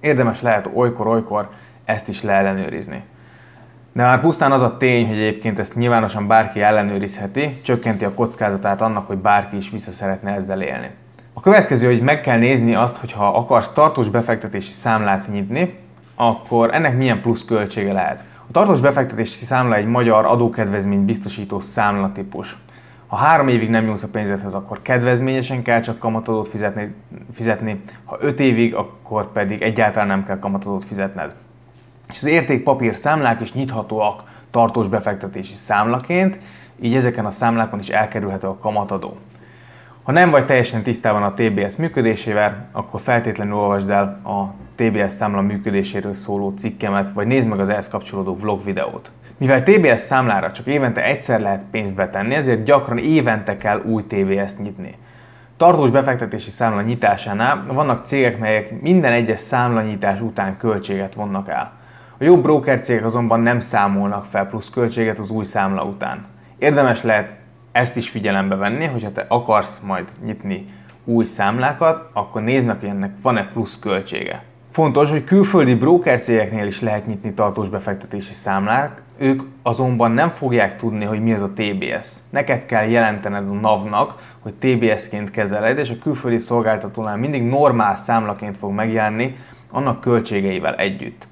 Érdemes 0.00 0.42
lehet 0.42 0.70
olykor-olykor 0.74 1.48
ezt 1.90 2.08
is 2.08 2.22
leellenőrizni. 2.22 3.02
De 3.92 4.02
már 4.02 4.20
pusztán 4.20 4.52
az 4.52 4.62
a 4.62 4.76
tény, 4.76 5.06
hogy 5.06 5.16
egyébként 5.16 5.58
ezt 5.58 5.74
nyilvánosan 5.74 6.26
bárki 6.26 6.62
ellenőrizheti, 6.62 7.60
csökkenti 7.62 8.04
a 8.04 8.14
kockázatát 8.14 8.80
annak, 8.80 9.06
hogy 9.06 9.16
bárki 9.16 9.56
is 9.56 9.70
vissza 9.70 9.90
szeretne 9.90 10.34
ezzel 10.34 10.60
élni. 10.62 10.90
A 11.32 11.40
következő, 11.40 11.86
hogy 11.86 12.00
meg 12.00 12.20
kell 12.20 12.38
nézni 12.38 12.74
azt, 12.74 12.96
hogy 12.96 13.12
ha 13.12 13.28
akarsz 13.28 13.72
tartós 13.72 14.08
befektetési 14.08 14.70
számlát 14.70 15.28
nyitni, 15.32 15.78
akkor 16.14 16.74
ennek 16.74 16.96
milyen 16.96 17.20
plusz 17.20 17.44
költsége 17.44 17.92
lehet. 17.92 18.24
A 18.48 18.52
tartós 18.52 18.80
befektetési 18.80 19.44
számla 19.44 19.74
egy 19.74 19.86
magyar 19.86 20.24
adókedvezmény 20.24 21.04
biztosító 21.04 21.60
számlatípus. 21.60 22.56
Ha 23.06 23.16
három 23.16 23.48
évig 23.48 23.70
nem 23.70 23.84
nyúlsz 23.84 24.02
a 24.02 24.08
pénzedhez, 24.08 24.54
akkor 24.54 24.82
kedvezményesen 24.82 25.62
kell 25.62 25.80
csak 25.80 25.98
kamatadót 25.98 26.48
fizetni, 26.48 26.94
fizetni, 27.34 27.82
ha 28.04 28.16
öt 28.20 28.40
évig, 28.40 28.74
akkor 28.74 29.32
pedig 29.32 29.62
egyáltalán 29.62 30.06
nem 30.06 30.24
kell 30.24 30.38
kamatadót 30.38 30.84
fizetned. 30.84 31.32
És 32.10 32.16
az 32.16 32.28
értékpapír 32.28 32.94
számlák 32.94 33.40
is 33.40 33.52
nyithatóak 33.52 34.22
tartós 34.50 34.88
befektetési 34.88 35.54
számlaként, 35.54 36.38
így 36.80 36.94
ezeken 36.94 37.24
a 37.24 37.30
számlákon 37.30 37.78
is 37.78 37.88
elkerülhető 37.88 38.46
a 38.46 38.58
kamatadó. 38.58 39.16
Ha 40.02 40.12
nem 40.12 40.30
vagy 40.30 40.46
teljesen 40.46 40.82
tisztában 40.82 41.22
a 41.22 41.34
TBS 41.34 41.76
működésével, 41.76 42.68
akkor 42.72 43.00
feltétlenül 43.00 43.54
olvasd 43.54 43.90
el 43.90 44.20
a 44.24 44.54
TBS 44.74 45.12
számla 45.12 45.40
működéséről 45.40 46.14
szóló 46.14 46.54
cikkemet, 46.58 47.12
vagy 47.12 47.26
nézd 47.26 47.48
meg 47.48 47.60
az 47.60 47.68
ehhez 47.68 47.88
kapcsolódó 47.88 48.36
vlog 48.36 48.64
videót. 48.64 49.10
Mivel 49.38 49.62
TBS 49.62 50.00
számlára 50.00 50.52
csak 50.52 50.66
évente 50.66 51.04
egyszer 51.04 51.40
lehet 51.40 51.64
pénzt 51.70 51.94
betenni, 51.94 52.34
ezért 52.34 52.62
gyakran 52.64 52.98
évente 52.98 53.56
kell 53.56 53.82
új 53.84 54.02
TBS-t 54.02 54.58
nyitni. 54.58 54.94
Tartós 55.56 55.90
befektetési 55.90 56.50
számla 56.50 56.82
nyitásánál 56.82 57.62
vannak 57.66 58.06
cégek, 58.06 58.38
melyek 58.38 58.80
minden 58.80 59.12
egyes 59.12 59.40
számlanyítás 59.40 60.20
után 60.20 60.56
költséget 60.56 61.14
vonnak 61.14 61.48
el. 61.48 61.79
A 62.20 62.24
jobb 62.24 62.42
broker 62.42 62.80
cégek 62.80 63.04
azonban 63.04 63.40
nem 63.40 63.60
számolnak 63.60 64.24
fel 64.24 64.46
plusz 64.46 64.70
költséget 64.70 65.18
az 65.18 65.30
új 65.30 65.44
számla 65.44 65.84
után. 65.84 66.26
Érdemes 66.58 67.02
lehet 67.02 67.32
ezt 67.72 67.96
is 67.96 68.10
figyelembe 68.10 68.54
venni, 68.54 68.84
hogyha 68.84 69.12
te 69.12 69.24
akarsz 69.28 69.80
majd 69.86 70.08
nyitni 70.24 70.66
új 71.04 71.24
számlákat, 71.24 72.10
akkor 72.12 72.42
nézd 72.42 72.66
meg, 72.66 72.80
hogy 72.80 72.88
ennek 72.88 73.12
van-e 73.22 73.48
plusz 73.52 73.78
költsége. 73.78 74.42
Fontos, 74.70 75.10
hogy 75.10 75.24
külföldi 75.24 75.74
broker 75.74 76.20
cégeknél 76.20 76.66
is 76.66 76.80
lehet 76.80 77.06
nyitni 77.06 77.32
tartós 77.32 77.68
befektetési 77.68 78.32
számlák, 78.32 79.02
ők 79.18 79.42
azonban 79.62 80.10
nem 80.10 80.28
fogják 80.28 80.76
tudni, 80.76 81.04
hogy 81.04 81.22
mi 81.22 81.32
az 81.32 81.42
a 81.42 81.52
TBS. 81.54 82.06
Neked 82.30 82.66
kell 82.66 82.88
jelentened 82.88 83.48
a 83.48 83.52
NAV-nak, 83.52 84.34
hogy 84.40 84.54
TBS-ként 84.54 85.30
kezeled, 85.30 85.78
és 85.78 85.90
a 85.90 85.98
külföldi 86.02 86.38
szolgáltatónál 86.38 87.16
mindig 87.16 87.42
normál 87.42 87.96
számlaként 87.96 88.56
fog 88.56 88.72
megjelenni, 88.72 89.36
annak 89.70 90.00
költségeivel 90.00 90.74
együtt. 90.74 91.28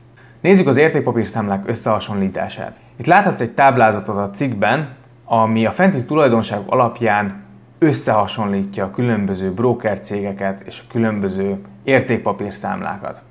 Nézzük 0.49 0.67
az 0.67 0.77
értékpapírszámlák 0.77 1.69
összehasonlítását. 1.69 2.77
Itt 2.97 3.07
láthatsz 3.07 3.41
egy 3.41 3.51
táblázatot 3.51 4.17
a 4.17 4.31
cikkben, 4.31 4.89
ami 5.25 5.67
a 5.67 5.71
fenti 5.71 6.05
tulajdonságok 6.05 6.73
alapján 6.73 7.43
összehasonlítja 7.79 8.85
a 8.85 8.91
különböző 8.91 9.53
broker 9.53 10.01
cégeket 10.01 10.63
és 10.67 10.81
a 10.81 10.91
különböző 10.93 11.57
értékpapírszámlákat. 11.83 13.23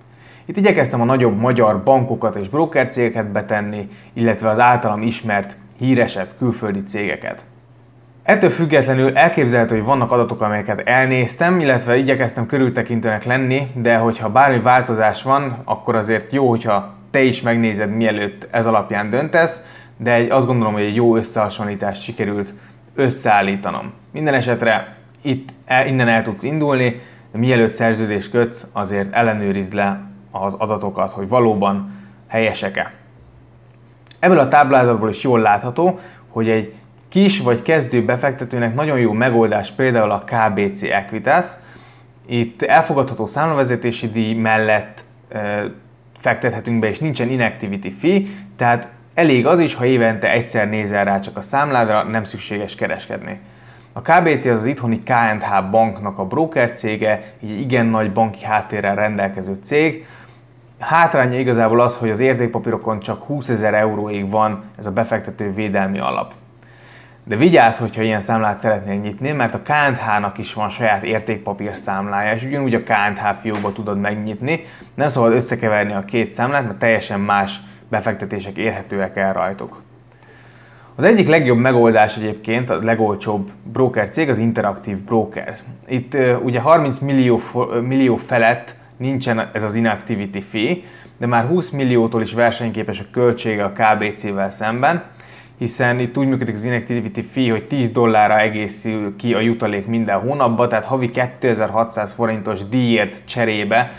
Itt 0.45 0.57
igyekeztem 0.57 1.01
a 1.01 1.05
nagyobb 1.05 1.37
magyar 1.39 1.83
bankokat 1.83 2.35
és 2.35 2.49
broker 2.49 2.87
cégeket 2.87 3.31
betenni, 3.31 3.89
illetve 4.13 4.49
az 4.49 4.59
általam 4.59 5.01
ismert 5.01 5.57
híresebb 5.77 6.27
külföldi 6.37 6.83
cégeket. 6.83 7.45
Ettől 8.23 8.49
függetlenül 8.49 9.17
elképzelhető, 9.17 9.75
hogy 9.75 9.85
vannak 9.85 10.11
adatok, 10.11 10.41
amelyeket 10.41 10.81
elnéztem, 10.85 11.59
illetve 11.59 11.97
igyekeztem 11.97 12.45
körültekintőnek 12.45 13.23
lenni, 13.23 13.67
de 13.73 13.97
hogyha 13.97 14.29
bármi 14.29 14.59
változás 14.59 15.23
van, 15.23 15.57
akkor 15.63 15.95
azért 15.95 16.31
jó, 16.31 16.49
hogyha 16.49 16.95
te 17.11 17.21
is 17.21 17.41
megnézed, 17.41 17.95
mielőtt 17.95 18.47
ez 18.51 18.65
alapján 18.65 19.09
döntesz, 19.09 19.61
de 19.97 20.13
egy, 20.13 20.29
azt 20.29 20.47
gondolom, 20.47 20.73
hogy 20.73 20.83
egy 20.83 20.95
jó 20.95 21.15
összehasonlítást 21.15 22.01
sikerült 22.01 22.53
összeállítanom. 22.95 23.93
Minden 24.11 24.33
esetre 24.33 24.95
itt 25.21 25.49
el, 25.65 25.87
innen 25.87 26.07
el 26.07 26.23
tudsz 26.23 26.43
indulni, 26.43 27.01
de 27.31 27.37
mielőtt 27.37 27.71
szerződést 27.71 28.29
kötsz, 28.29 28.67
azért 28.71 29.13
ellenőrizd 29.13 29.73
le 29.73 30.01
az 30.31 30.53
adatokat, 30.53 31.11
hogy 31.11 31.27
valóban 31.27 31.91
helyesek-e. 32.27 32.93
Ebből 34.19 34.39
a 34.39 34.47
táblázatból 34.47 35.09
is 35.09 35.23
jól 35.23 35.39
látható, 35.39 35.99
hogy 36.27 36.49
egy 36.49 36.73
kis 37.09 37.39
vagy 37.39 37.61
kezdő 37.61 38.05
befektetőnek 38.05 38.75
nagyon 38.75 38.99
jó 38.99 39.11
megoldás 39.11 39.71
például 39.71 40.11
a 40.11 40.23
KBC 40.23 40.83
Equitas. 40.83 41.45
Itt 42.25 42.61
elfogadható 42.61 43.25
számlavezetési 43.25 44.09
díj 44.09 44.33
mellett 44.33 45.03
fektethetünk 46.27 46.79
be, 46.79 46.87
és 46.87 46.99
nincsen 46.99 47.29
inactivity 47.29 47.89
fee, 47.99 48.19
tehát 48.55 48.87
Elég 49.17 49.45
az 49.45 49.59
is, 49.59 49.73
ha 49.73 49.85
évente 49.85 50.31
egyszer 50.31 50.69
nézel 50.69 51.05
rá 51.05 51.19
csak 51.19 51.37
a 51.37 51.41
számládra, 51.41 52.03
nem 52.03 52.23
szükséges 52.23 52.75
kereskedni. 52.75 53.39
A 53.93 54.01
KBC 54.01 54.45
az 54.45 54.59
az 54.59 54.65
itthoni 54.65 55.03
KNH 55.03 55.69
banknak 55.71 56.17
a 56.17 56.25
broker 56.25 56.71
cége, 56.71 57.33
egy 57.41 57.59
igen 57.59 57.85
nagy 57.85 58.11
banki 58.11 58.45
háttérrel 58.45 58.95
rendelkező 58.95 59.59
cég. 59.63 60.05
Hátránya 60.79 61.39
igazából 61.39 61.81
az, 61.81 61.95
hogy 61.95 62.09
az 62.09 62.19
értékpapírokon 62.19 62.99
csak 62.99 63.23
20 63.23 63.49
ezer 63.49 63.73
euróig 63.73 64.29
van 64.29 64.63
ez 64.77 64.85
a 64.85 64.91
befektető 64.91 65.53
védelmi 65.53 65.99
alap. 65.99 66.33
De 67.27 67.35
vigyázz, 67.35 67.77
hogyha 67.77 68.01
ilyen 68.01 68.21
számlát 68.21 68.57
szeretnél 68.57 68.95
nyitni, 68.95 69.31
mert 69.31 69.53
a 69.53 69.61
KNH-nak 69.61 70.37
is 70.37 70.53
van 70.53 70.69
saját 70.69 71.03
értékpapír 71.03 71.75
számlája, 71.75 72.33
és 72.33 72.43
ugyanúgy 72.43 72.73
a 72.73 72.83
KNH 72.83 73.39
fiókba 73.41 73.71
tudod 73.71 73.99
megnyitni. 73.99 74.65
Nem 74.93 75.09
szabad 75.09 75.33
összekeverni 75.33 75.93
a 75.93 75.99
két 75.99 76.31
számlát, 76.31 76.63
mert 76.65 76.77
teljesen 76.77 77.19
más 77.19 77.59
befektetések 77.89 78.57
érhetőek 78.57 79.17
el 79.17 79.33
rajtuk. 79.33 79.81
Az 80.95 81.03
egyik 81.03 81.27
legjobb 81.27 81.57
megoldás 81.57 82.17
egyébként, 82.17 82.69
a 82.69 82.83
legolcsóbb 82.83 83.51
broker 83.63 84.09
cég 84.09 84.29
az 84.29 84.37
Interactive 84.37 84.99
Brokers. 85.05 85.59
Itt 85.87 86.13
uh, 86.13 86.37
ugye 86.43 86.59
30 86.59 86.99
millió, 86.99 87.41
millió 87.81 88.15
felett 88.15 88.75
nincsen 88.97 89.49
ez 89.53 89.63
az 89.63 89.75
inactivity 89.75 90.39
fee, 90.39 90.75
de 91.17 91.25
már 91.25 91.45
20 91.45 91.69
milliótól 91.69 92.21
is 92.21 92.33
versenyképes 92.33 92.99
a 92.99 93.05
költsége 93.11 93.63
a 93.63 93.71
KBC-vel 93.71 94.49
szemben, 94.49 95.03
hiszen 95.57 95.99
itt 95.99 96.17
úgy 96.17 96.27
működik 96.27 96.55
az 96.55 96.65
inactivity 96.65 97.21
fee, 97.31 97.51
hogy 97.51 97.67
10 97.67 97.89
dollárra 97.89 98.39
egészül 98.39 99.15
ki 99.15 99.33
a 99.33 99.39
jutalék 99.39 99.85
minden 99.85 100.19
hónapban, 100.19 100.69
tehát 100.69 100.85
havi 100.85 101.11
2600 101.11 102.11
forintos 102.11 102.67
díjért 102.67 103.25
cserébe 103.25 103.91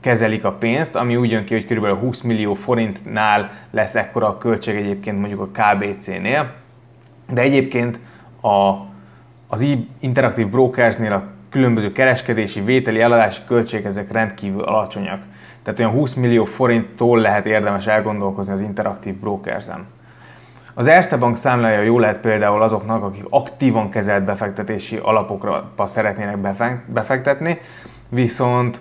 kezelik 0.00 0.44
a 0.44 0.52
pénzt, 0.52 0.96
ami 0.96 1.16
úgy 1.16 1.30
jön 1.30 1.44
ki, 1.44 1.54
hogy 1.54 1.64
kb. 1.64 2.00
20 2.00 2.20
millió 2.20 2.54
forintnál 2.54 3.50
lesz 3.70 3.94
ekkora 3.94 4.28
a 4.28 4.38
költség 4.38 4.76
egyébként 4.76 5.18
mondjuk 5.18 5.40
a 5.40 5.48
KBC-nél. 5.60 6.52
De 7.32 7.40
egyébként 7.40 8.00
a, 8.40 8.72
az 9.46 9.66
interaktív 10.00 10.48
brokersnél 10.48 11.12
a 11.12 11.22
különböző 11.50 11.92
kereskedési, 11.92 12.60
vételi, 12.60 13.00
eladási 13.00 13.40
költségek 13.46 13.84
ezek 13.84 14.12
rendkívül 14.12 14.62
alacsonyak. 14.62 15.22
Tehát 15.62 15.80
olyan 15.80 15.92
20 15.92 16.14
millió 16.14 16.44
forinttól 16.44 17.18
lehet 17.18 17.46
érdemes 17.46 17.86
elgondolkozni 17.86 18.52
az 18.52 18.60
interaktív 18.60 19.14
brokersen. 19.20 19.86
Az 20.74 20.86
Erste 20.86 21.16
Bank 21.16 21.36
számlája 21.36 21.80
jó 21.80 21.98
lehet 21.98 22.18
például 22.18 22.62
azoknak, 22.62 23.02
akik 23.02 23.24
aktívan 23.30 23.90
kezelt 23.90 24.24
befektetési 24.24 24.96
alapokra 25.02 25.72
szeretnének 25.76 26.38
befektetni, 26.86 27.60
viszont 28.08 28.80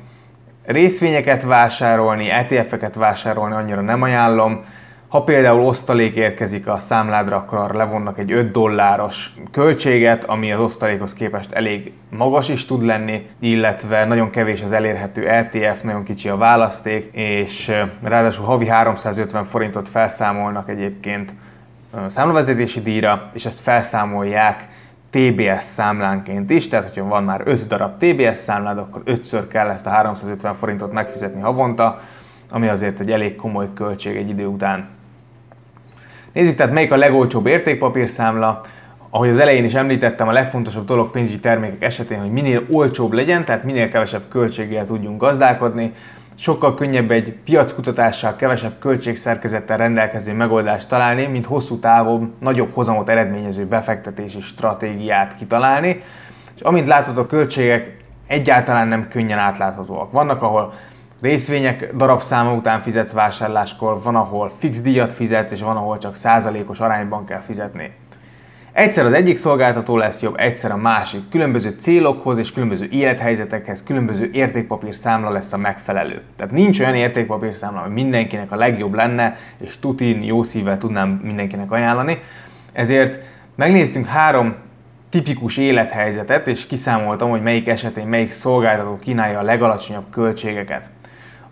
Részvényeket 0.66 1.44
vásárolni, 1.44 2.30
ETF-eket 2.30 2.96
vásárolni 2.96 3.56
annyira 3.56 3.82
nem 3.82 4.02
ajánlom. 4.02 4.66
Ha 5.08 5.24
például 5.24 5.66
osztalék 5.66 6.16
érkezik 6.16 6.68
a 6.68 6.78
számládra, 6.78 7.36
akkor 7.36 7.76
levonnak 7.76 8.20
egy 8.20 8.32
5 8.32 8.52
dolláros 8.52 9.34
költséget, 9.52 10.24
ami 10.24 10.52
az 10.52 10.60
osztalékhoz 10.60 11.14
képest 11.14 11.52
elég 11.52 11.94
magas 12.10 12.50
is 12.50 12.66
tud 12.66 12.84
lenni, 12.84 13.30
illetve 13.40 14.06
nagyon 14.06 14.30
kevés 14.30 14.62
az 14.62 14.72
elérhető 14.72 15.30
ETF, 15.30 15.82
nagyon 15.82 16.04
kicsi 16.04 16.30
a 16.30 16.38
választék, 16.38 17.10
és 17.14 17.72
ráadásul 18.04 18.46
havi 18.46 18.68
350 18.68 19.44
forintot 19.44 19.90
felszámolnak 19.90 20.70
egyébként 20.70 21.34
számlavezetési 22.08 22.82
díjra, 22.82 23.30
és 23.34 23.46
ezt 23.46 23.60
felszámolják 23.60 24.68
TBS 25.10 25.64
számlánként 25.64 26.50
is, 26.50 26.68
tehát 26.68 26.86
hogyha 26.86 27.08
van 27.08 27.24
már 27.24 27.42
5 27.46 27.68
darab 27.68 27.98
TBS 27.98 28.38
számlád, 28.38 28.78
akkor 28.78 29.02
5-ször 29.06 29.44
kell 29.50 29.70
ezt 29.70 29.86
a 29.86 29.90
350 29.90 30.54
forintot 30.54 30.92
megfizetni 30.92 31.42
havonta, 31.42 32.02
ami 32.52 32.68
azért 32.68 33.00
egy 33.00 33.12
elég 33.12 33.36
komoly 33.36 33.68
költség 33.74 34.16
egy 34.16 34.30
idő 34.30 34.46
után. 34.46 34.88
Nézzük 36.34 36.56
tehát 36.56 36.74
melyik 36.74 36.92
a 36.92 36.98
legolcsóbb 36.98 37.46
értékpapírszámla. 37.46 38.62
Ahogy 39.10 39.30
az 39.30 39.40
elején 39.40 39.64
is 39.64 39.74
említettem, 39.74 40.28
a 40.28 40.32
legfontosabb 40.32 40.86
dolog 40.86 41.12
pénzügyi 41.12 41.40
termékek 41.40 41.84
esetén, 41.84 42.20
hogy 42.20 42.32
minél 42.32 42.66
olcsóbb 42.70 43.12
legyen, 43.12 43.46
tehát 43.46 43.64
minél 43.64 43.90
kevesebb 43.90 44.28
költséggel 44.30 44.86
tudjunk 44.86 45.22
gazdálkodni. 45.22 45.94
Sokkal 46.42 46.74
könnyebb 46.74 47.12
egy 47.12 47.34
piackutatással, 47.44 48.36
kevesebb 48.36 48.80
költségszerkezettel 48.80 49.78
rendelkező 49.78 50.34
megoldást 50.34 50.88
találni, 50.88 51.26
mint 51.26 51.46
hosszú 51.46 51.80
távon 51.80 52.34
nagyobb 52.40 52.74
hozamot 52.74 53.10
eredményező 53.10 53.66
befektetési 53.66 54.42
stratégiát 54.42 55.36
kitalálni. 55.36 56.04
És 56.56 56.62
amint 56.62 56.88
látod, 56.88 57.18
a 57.18 57.26
költségek 57.26 57.98
egyáltalán 58.28 58.88
nem 58.88 59.08
könnyen 59.08 59.40
átláthatóak. 59.40 60.12
Vannak, 60.12 60.42
ahol 60.42 60.74
részvények 61.22 61.96
darabszáma 61.96 62.54
után 62.54 62.82
fizetsz 62.82 63.12
vásárláskor, 63.12 64.02
van, 64.02 64.16
ahol 64.16 64.52
fix 64.58 64.82
díjat 64.82 65.14
fizetsz, 65.14 65.52
és 65.52 65.62
van, 65.62 65.78
ahol 65.78 65.98
csak 65.98 66.16
százalékos 66.16 66.80
arányban 66.80 67.26
kell 67.26 67.42
fizetni. 67.42 67.92
Egyszer 68.74 69.06
az 69.06 69.14
egyik 69.14 69.38
szolgáltató 69.38 69.98
lesz 69.98 70.22
jobb, 70.22 70.40
egyszer 70.40 70.72
a 70.72 70.78
másik. 70.78 71.30
Különböző 71.30 71.76
célokhoz 71.80 72.38
és 72.38 72.52
különböző 72.52 72.88
élethelyzetekhez 72.92 73.84
különböző 73.84 74.30
értékpapír 74.34 74.96
számla 74.96 75.30
lesz 75.30 75.54
a 75.54 75.58
megfelelő. 75.58 76.22
Tehát 76.36 76.54
nincs 76.54 76.80
olyan 76.80 76.96
értékpapír 76.96 77.56
számla, 77.56 77.80
hogy 77.80 77.92
mindenkinek 77.92 78.52
a 78.52 78.56
legjobb 78.56 78.94
lenne, 78.94 79.38
és 79.58 79.80
tutin 79.80 80.24
jó 80.24 80.44
szívvel 80.44 80.78
tudnám 80.78 81.10
mindenkinek 81.24 81.72
ajánlani. 81.72 82.22
Ezért 82.72 83.24
megnéztünk 83.56 84.06
három 84.06 84.56
tipikus 85.10 85.58
élethelyzetet, 85.58 86.48
és 86.48 86.68
kiszámoltam, 86.68 87.30
hogy 87.30 87.42
melyik 87.42 87.68
esetén 87.68 88.08
melyik 88.08 88.32
szolgáltató 88.32 88.98
kínálja 89.02 89.40
a 89.40 89.44
legalacsonyabb 89.44 90.06
költségeket. 90.12 90.90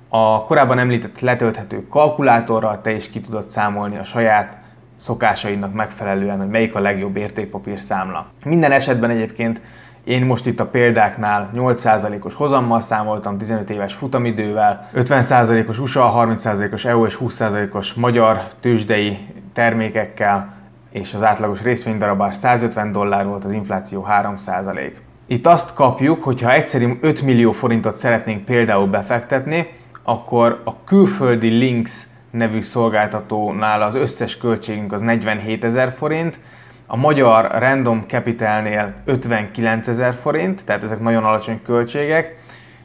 A 0.09 0.43
korábban 0.43 0.79
említett 0.79 1.19
letölthető 1.19 1.87
kalkulátorral 1.87 2.81
te 2.81 2.91
is 2.91 3.09
ki 3.09 3.21
tudod 3.21 3.49
számolni 3.49 3.97
a 3.97 4.03
saját 4.03 4.58
szokásaidnak 4.99 5.73
megfelelően, 5.73 6.37
hogy 6.37 6.47
melyik 6.47 6.75
a 6.75 6.79
legjobb 6.79 7.17
értékpapír 7.17 7.79
számla. 7.79 8.25
Minden 8.45 8.71
esetben 8.71 9.09
egyébként 9.09 9.61
én 10.03 10.25
most 10.25 10.45
itt 10.45 10.59
a 10.59 10.65
példáknál 10.65 11.49
8%-os 11.55 12.33
hozammal 12.33 12.81
számoltam, 12.81 13.37
15 13.37 13.69
éves 13.69 13.93
futamidővel, 13.93 14.89
50%-os 14.95 15.79
USA, 15.79 16.13
30%-os 16.15 16.85
EU 16.85 17.05
és 17.05 17.17
20%-os 17.21 17.93
magyar 17.93 18.47
tőzsdei 18.59 19.17
termékekkel, 19.53 20.53
és 20.91 21.13
az 21.13 21.23
átlagos 21.23 21.61
részvénydarabár 21.61 22.33
150 22.33 22.91
dollár 22.91 23.25
volt, 23.25 23.45
az 23.45 23.51
infláció 23.51 24.07
3%. 24.09 24.91
Itt 25.25 25.45
azt 25.45 25.73
kapjuk, 25.73 26.23
hogy 26.23 26.41
ha 26.41 26.51
egyszerű 26.51 26.97
5 27.01 27.21
millió 27.21 27.51
forintot 27.51 27.95
szeretnénk 27.95 28.45
például 28.45 28.87
befektetni, 28.87 29.67
akkor 30.03 30.61
a 30.63 30.83
külföldi 30.83 31.47
Links 31.47 32.07
nevű 32.31 32.61
szolgáltatónál 32.61 33.81
az 33.81 33.95
összes 33.95 34.37
költségünk 34.37 34.93
az 34.93 35.01
47 35.01 35.63
ezer 35.63 35.93
forint, 35.97 36.39
a 36.87 36.95
magyar 36.95 37.51
Random 37.51 38.03
Capitalnél 38.07 38.93
59 39.05 39.87
ezer 39.87 40.13
forint, 40.13 40.65
tehát 40.65 40.83
ezek 40.83 40.99
nagyon 40.99 41.23
alacsony 41.23 41.61
költségek, 41.65 42.37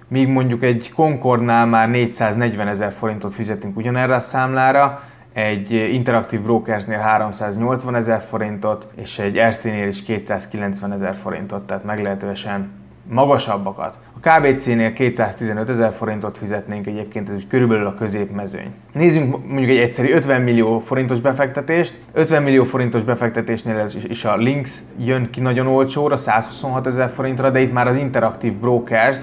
míg 0.09 0.29
mondjuk 0.29 0.63
egy 0.63 0.93
Concordnál 0.95 1.67
már 1.67 1.91
440 1.91 2.69
ezer 2.69 2.93
forintot 2.93 3.35
fizetünk 3.35 3.77
ugyanerre 3.77 4.15
a 4.15 4.21
számlára, 4.21 5.03
egy 5.33 5.73
Interactive 5.73 6.43
Brokersnél 6.43 6.99
380 6.99 7.95
ezer 7.95 8.21
forintot, 8.21 8.89
és 8.95 9.19
egy 9.19 9.39
Erste-nél 9.39 9.89
is 9.89 10.03
290 10.03 10.93
ezer 10.93 11.15
forintot, 11.15 11.67
tehát 11.67 11.85
meglehetősen 11.85 12.71
magasabbakat. 13.09 13.99
KBC-nél 14.25 14.93
215 14.93 15.69
ezer 15.69 15.93
forintot 15.93 16.39
fizetnénk 16.39 16.87
egyébként, 16.87 17.29
ez 17.29 17.35
úgy 17.35 17.47
körülbelül 17.47 17.87
a 17.87 17.95
középmezőny. 17.95 18.71
Nézzünk 18.93 19.47
mondjuk 19.47 19.71
egy 19.71 19.79
egyszerű 19.79 20.13
50 20.13 20.41
millió 20.41 20.79
forintos 20.79 21.21
befektetést. 21.21 21.95
50 22.13 22.43
millió 22.43 22.65
forintos 22.65 23.03
befektetésnél 23.03 23.79
ez 23.79 23.97
is 24.09 24.25
a 24.25 24.37
Links 24.37 24.79
jön 24.99 25.31
ki 25.31 25.41
nagyon 25.41 25.67
olcsóra, 25.67 26.17
126 26.17 26.87
ezer 26.87 27.11
forintra, 27.11 27.51
de 27.51 27.61
itt 27.61 27.73
már 27.73 27.87
az 27.87 27.97
Interactive 27.97 28.55
Brokers 28.61 29.19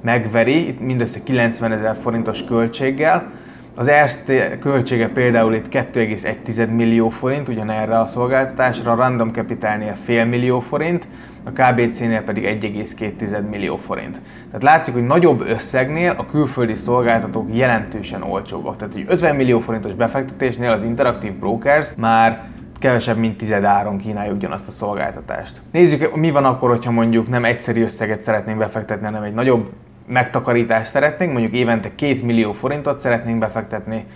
megveri, 0.00 0.68
itt 0.68 0.80
mindössze 0.80 1.22
90 1.22 1.72
ezer 1.72 1.96
forintos 2.02 2.44
költséggel. 2.44 3.30
Az 3.74 3.88
Erste 3.88 4.58
költsége 4.58 5.08
például 5.08 5.54
itt 5.54 5.68
2,1 5.68 6.74
millió 6.74 7.08
forint 7.08 7.48
ugyanerre 7.48 7.98
a 8.00 8.06
szolgáltatásra, 8.06 8.92
a 8.92 8.94
Random 8.94 9.30
Capitalnél 9.32 9.96
fél 10.04 10.24
millió 10.24 10.60
forint, 10.60 11.06
a 11.44 11.50
KBC-nél 11.50 12.22
pedig 12.22 12.44
1,2 12.44 13.48
millió 13.50 13.76
forint. 13.76 14.20
Tehát 14.46 14.62
látszik, 14.62 14.94
hogy 14.94 15.06
nagyobb 15.06 15.40
összegnél 15.40 16.14
a 16.18 16.26
külföldi 16.26 16.74
szolgáltatók 16.74 17.48
jelentősen 17.56 18.22
olcsóbbak. 18.22 18.76
Tehát 18.76 18.94
egy 18.94 19.04
50 19.08 19.36
millió 19.36 19.60
forintos 19.60 19.92
befektetésnél 19.92 20.70
az 20.70 20.82
Interactive 20.82 21.34
Brokers 21.38 21.88
már 21.96 22.44
kevesebb, 22.78 23.16
mint 23.16 23.36
tized 23.36 23.64
áron 23.64 23.98
kínálja 23.98 24.32
ugyanazt 24.32 24.68
a 24.68 24.70
szolgáltatást. 24.70 25.60
Nézzük, 25.70 26.16
mi 26.16 26.30
van 26.30 26.44
akkor, 26.44 26.68
hogyha 26.68 26.90
mondjuk 26.90 27.28
nem 27.28 27.44
egyszerű 27.44 27.82
összeget 27.82 28.20
szeretnénk 28.20 28.58
befektetni, 28.58 29.04
hanem 29.04 29.22
egy 29.22 29.34
nagyobb 29.34 29.70
megtakarítást 30.06 30.90
szeretnénk, 30.90 31.32
mondjuk 31.32 31.52
évente 31.52 31.88
2 31.94 32.24
millió 32.24 32.52
forintot 32.52 33.00
szeretnénk 33.00 33.38
befektetni, 33.38 34.06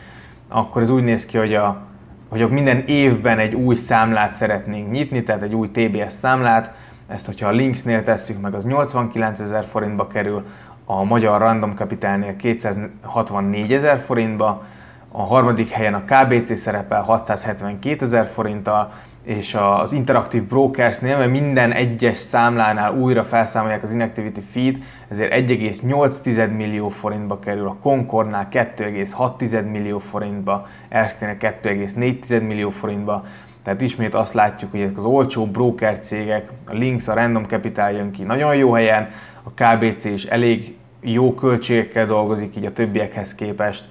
akkor 0.48 0.82
ez 0.82 0.90
úgy 0.90 1.04
néz 1.04 1.26
ki, 1.26 1.38
hogy 1.38 1.54
a 1.54 1.84
hogy 2.28 2.48
minden 2.50 2.84
évben 2.86 3.38
egy 3.38 3.54
új 3.54 3.74
számlát 3.74 4.32
szeretnénk 4.32 4.90
nyitni, 4.90 5.22
tehát 5.22 5.42
egy 5.42 5.54
új 5.54 5.70
TBS 5.70 6.12
számlát, 6.12 6.74
ezt, 7.08 7.26
hogyha 7.26 7.48
a 7.48 7.50
Linksnél 7.50 8.02
tesszük 8.02 8.40
meg, 8.40 8.54
az 8.54 8.64
89 8.64 9.40
ezer 9.40 9.64
forintba 9.64 10.06
kerül, 10.06 10.44
a 10.84 11.04
magyar 11.04 11.40
Random 11.40 11.74
Capitalnél 11.74 12.36
264 12.36 13.72
ezer 13.72 13.98
forintba, 13.98 14.64
a 15.12 15.22
harmadik 15.22 15.68
helyen 15.68 15.94
a 15.94 16.04
KBC 16.04 16.58
szerepel 16.58 17.02
672 17.02 18.04
ezer 18.04 18.26
forinttal, 18.26 18.92
és 19.26 19.54
az 19.54 19.92
Interactive 19.92 20.44
Brokersnél, 20.48 21.18
mert 21.18 21.30
minden 21.30 21.72
egyes 21.72 22.18
számlánál 22.18 22.94
újra 22.94 23.24
felszámolják 23.24 23.82
az 23.82 23.92
Inactivity 23.92 24.40
Feed, 24.50 24.76
ezért 25.08 25.32
1,8 25.32 26.56
millió 26.56 26.88
forintba 26.88 27.38
kerül, 27.38 27.66
a 27.66 27.76
Concordnál 27.82 28.48
2,6 28.52 29.70
millió 29.70 29.98
forintba, 29.98 30.68
Erste-nél 30.88 31.36
2,4 31.62 32.46
millió 32.46 32.70
forintba, 32.70 33.24
tehát 33.62 33.80
ismét 33.80 34.14
azt 34.14 34.34
látjuk, 34.34 34.70
hogy 34.70 34.80
ezek 34.80 34.98
az 34.98 35.04
olcsó 35.04 35.46
broker 35.46 35.98
cégek, 35.98 36.50
a 36.66 36.72
Links, 36.72 37.08
a 37.08 37.14
Random 37.14 37.44
Capital 37.44 37.90
jön 37.90 38.10
ki 38.10 38.22
nagyon 38.22 38.56
jó 38.56 38.72
helyen, 38.72 39.10
a 39.42 39.50
KBC 39.50 40.04
is 40.04 40.24
elég 40.24 40.76
jó 41.00 41.34
költségekkel 41.34 42.06
dolgozik 42.06 42.56
így 42.56 42.64
a 42.64 42.72
többiekhez 42.72 43.34
képest. 43.34 43.84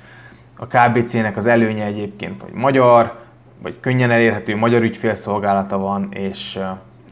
A 0.57 0.67
KBC-nek 0.67 1.37
az 1.37 1.45
előnye 1.45 1.85
egyébként, 1.85 2.41
hogy 2.41 2.53
magyar, 2.53 3.24
vagy 3.61 3.79
könnyen 3.79 4.11
elérhető 4.11 4.55
magyar 4.55 4.81
ügyfélszolgálata 4.81 5.77
van, 5.77 6.07
és 6.11 6.59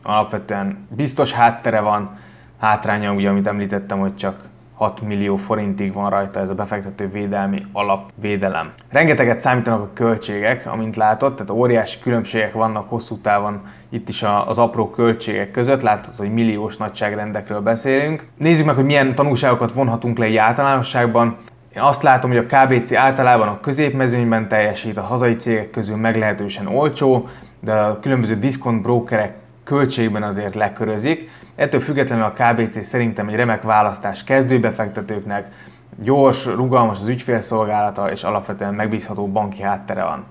alapvetően 0.04 0.88
biztos 0.90 1.32
háttere 1.32 1.80
van. 1.80 2.18
Hátránya 2.60 3.14
ugye, 3.14 3.30
amit 3.30 3.48
említettem, 3.48 4.00
hogy 4.00 4.16
csak 4.16 4.44
6 4.74 5.02
millió 5.02 5.36
forintig 5.36 5.94
van 5.94 6.10
rajta 6.10 6.40
ez 6.40 6.50
a 6.50 6.56
befektető 6.56 7.10
védelmi 7.10 7.66
alapvédelem. 7.72 8.72
Rengeteget 8.90 9.40
számítanak 9.40 9.82
a 9.82 9.90
költségek, 9.94 10.66
amint 10.66 10.96
látod, 10.96 11.34
tehát 11.34 11.52
óriási 11.52 12.00
különbségek 12.00 12.54
vannak 12.54 12.90
hosszú 12.90 13.18
távon 13.18 13.62
itt 13.90 14.10
is 14.10 14.24
az 14.46 14.58
apró 14.58 14.90
költségek 14.90 15.52
között, 15.52 15.82
látod, 15.82 16.14
hogy 16.18 16.34
milliós 16.34 16.78
nagyságrendekről 16.78 17.62
beszélünk. 17.62 18.28
Nézzük 18.38 18.66
meg, 18.66 18.76
hogy 18.76 18.86
milyen 18.86 19.16
tanulságokat 19.16 19.72
vonhatunk 19.72 20.18
le 20.18 20.26
egy 20.26 20.36
általánosságban. 20.36 21.38
Én 21.76 21.82
azt 21.82 22.04
látom, 22.04 22.32
hogy 22.32 22.46
a 22.50 22.56
KBC 22.56 22.94
általában 22.94 23.48
a 23.48 23.60
középmezőnyben 23.60 24.48
teljesít, 24.48 24.98
a 24.98 25.02
hazai 25.02 25.36
cégek 25.36 25.70
közül 25.70 25.96
meglehetősen 25.96 26.68
olcsó, 26.68 27.30
de 27.60 27.74
a 27.74 28.00
különböző 28.00 28.40
diszkont 28.40 28.82
brokerek 28.82 29.36
költségben 29.64 30.24
azért 30.24 30.56
lekörözik. 30.56 31.30
Ettől 31.56 31.80
függetlenül 31.80 32.26
a 32.26 32.34
KBC 32.34 32.86
szerintem 32.86 33.28
egy 33.28 33.36
remek 33.36 33.62
választás 33.62 34.24
kezdőbefektetőknek, 34.24 35.52
gyors, 35.96 36.46
rugalmas 36.46 37.00
az 37.00 37.08
ügyfélszolgálata 37.08 38.12
és 38.12 38.24
alapvetően 38.24 38.74
megbízható 38.74 39.28
banki 39.28 39.62
háttere 39.62 40.04
van. 40.04 40.24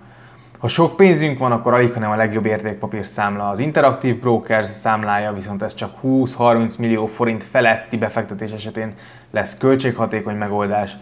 Ha 0.59 0.69
sok 0.69 0.97
pénzünk 0.97 1.39
van, 1.39 1.53
akkor 1.53 1.75
alig, 1.75 1.93
hanem 1.93 2.11
a 2.11 2.17
legjobb 2.17 2.47
értékpapír 2.47 3.07
számla 3.07 3.49
az 3.49 3.59
Interactive 3.59 4.19
Brokers 4.21 4.67
számlája, 4.67 5.33
viszont 5.33 5.63
ez 5.63 5.75
csak 5.75 5.91
20-30 6.03 6.79
millió 6.79 7.07
forint 7.07 7.45
feletti 7.45 7.97
befektetés 7.97 8.51
esetén 8.51 8.95
lesz 9.31 9.57
költséghatékony 9.59 10.37
megoldás. 10.37 10.97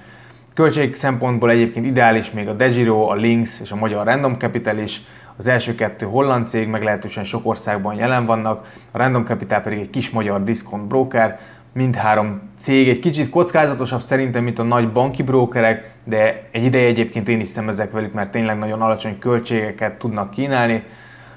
Költség 0.54 0.94
szempontból 0.94 1.50
egyébként 1.50 1.86
ideális 1.86 2.30
még 2.30 2.48
a 2.48 2.52
Degiro, 2.52 3.08
a 3.08 3.14
Lynx 3.14 3.60
és 3.60 3.70
a 3.70 3.76
magyar 3.76 4.06
Random 4.06 4.36
Capital 4.38 4.78
is. 4.78 5.02
Az 5.36 5.46
első 5.46 5.74
kettő 5.74 6.06
holland 6.06 6.48
cég, 6.48 6.68
meglehetősen 6.68 7.24
sok 7.24 7.46
országban 7.46 7.94
jelen 7.94 8.26
vannak, 8.26 8.66
a 8.90 8.98
Random 8.98 9.24
Capital 9.24 9.60
pedig 9.60 9.78
egy 9.78 9.90
kis 9.90 10.10
magyar 10.10 10.44
discount 10.44 10.86
broker, 10.86 11.40
mindhárom 11.72 12.40
cég 12.58 12.88
egy 12.88 12.98
kicsit 12.98 13.30
kockázatosabb 13.30 14.00
szerintem, 14.00 14.44
mint 14.44 14.58
a 14.58 14.62
nagy 14.62 14.92
banki 14.92 15.22
brókerek, 15.22 15.90
de 16.04 16.48
egy 16.50 16.64
ideje 16.64 16.86
egyébként 16.86 17.28
én 17.28 17.40
is 17.40 17.48
szemezek 17.48 17.92
velük, 17.92 18.12
mert 18.12 18.30
tényleg 18.30 18.58
nagyon 18.58 18.82
alacsony 18.82 19.18
költségeket 19.18 19.98
tudnak 19.98 20.30
kínálni. 20.30 20.82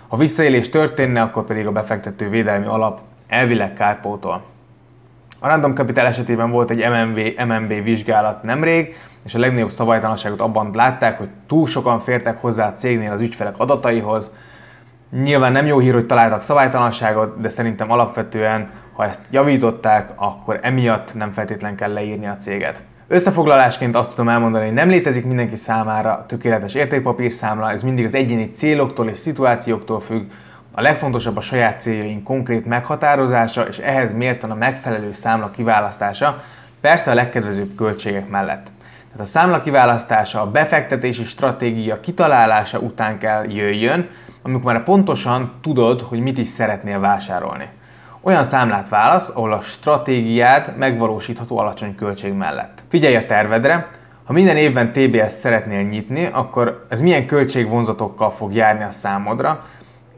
Ha 0.07 0.17
visszaélés 0.17 0.69
történne, 0.69 1.21
akkor 1.21 1.45
pedig 1.45 1.67
a 1.67 1.71
befektető 1.71 2.29
védelmi 2.29 2.65
alap 2.65 2.99
elvileg 3.27 3.73
kárpótol. 3.73 4.52
A 5.43 5.47
Random 5.47 5.73
Capital 5.73 6.05
esetében 6.05 6.51
volt 6.51 6.69
egy 6.69 6.89
MMB, 6.89 7.19
MMB 7.47 7.83
vizsgálat 7.83 8.43
nemrég, 8.43 8.95
és 9.25 9.35
a 9.35 9.39
legnagyobb 9.39 9.69
szabálytalanságot 9.69 10.39
abban 10.39 10.71
látták, 10.73 11.17
hogy 11.17 11.27
túl 11.47 11.67
sokan 11.67 11.99
fértek 11.99 12.41
hozzá 12.41 12.67
a 12.67 12.73
cégnél 12.73 13.11
az 13.11 13.21
ügyfelek 13.21 13.53
adataihoz. 13.57 14.31
Nyilván 15.11 15.51
nem 15.51 15.65
jó 15.65 15.79
hír, 15.79 15.93
hogy 15.93 16.05
találtak 16.05 16.41
szabálytalanságot, 16.41 17.41
de 17.41 17.49
szerintem 17.49 17.91
alapvetően, 17.91 18.69
ha 18.93 19.05
ezt 19.05 19.19
javították, 19.31 20.09
akkor 20.15 20.59
emiatt 20.61 21.13
nem 21.13 21.31
feltétlen 21.31 21.75
kell 21.75 21.93
leírni 21.93 22.27
a 22.27 22.37
céget. 22.37 22.81
Összefoglalásként 23.07 23.95
azt 23.95 24.09
tudom 24.09 24.29
elmondani, 24.29 24.65
hogy 24.65 24.73
nem 24.73 24.89
létezik 24.89 25.25
mindenki 25.25 25.55
számára 25.55 26.25
tökéletes 26.27 26.73
értékpapírszámla, 26.73 27.71
ez 27.71 27.83
mindig 27.83 28.05
az 28.05 28.15
egyéni 28.15 28.51
céloktól 28.51 29.09
és 29.09 29.17
szituációktól 29.17 29.99
függ, 29.99 30.31
a 30.75 30.81
legfontosabb 30.81 31.37
a 31.37 31.41
saját 31.41 31.81
céljaink 31.81 32.23
konkrét 32.23 32.65
meghatározása, 32.65 33.67
és 33.67 33.77
ehhez 33.77 34.13
mérten 34.13 34.51
a 34.51 34.55
megfelelő 34.55 35.13
számla 35.13 35.51
kiválasztása, 35.51 36.43
persze 36.81 37.11
a 37.11 37.13
legkedvezőbb 37.13 37.75
költségek 37.75 38.29
mellett. 38.29 38.67
Tehát 39.11 39.27
a 39.27 39.31
számla 39.31 39.61
kiválasztása, 39.61 40.41
a 40.41 40.51
befektetési 40.51 41.23
stratégia 41.23 41.99
kitalálása 41.99 42.79
után 42.79 43.17
kell 43.17 43.49
jöjjön, 43.49 44.09
amikor 44.41 44.73
már 44.73 44.83
pontosan 44.83 45.51
tudod, 45.61 46.01
hogy 46.01 46.19
mit 46.19 46.37
is 46.37 46.47
szeretnél 46.47 46.99
vásárolni. 46.99 47.67
Olyan 48.21 48.43
számlát 48.43 48.89
válasz, 48.89 49.29
ahol 49.29 49.53
a 49.53 49.61
stratégiád 49.61 50.77
megvalósítható 50.77 51.57
alacsony 51.57 51.95
költség 51.95 52.33
mellett. 52.33 52.83
Figyelj 52.89 53.15
a 53.15 53.25
tervedre, 53.25 53.87
ha 54.23 54.33
minden 54.33 54.57
évben 54.57 54.91
TBS 54.91 55.31
szeretnél 55.31 55.81
nyitni, 55.81 56.29
akkor 56.31 56.85
ez 56.89 57.01
milyen 57.01 57.25
költségvonzatokkal 57.25 58.31
fog 58.31 58.53
járni 58.53 58.83
a 58.83 58.91
számodra, 58.91 59.65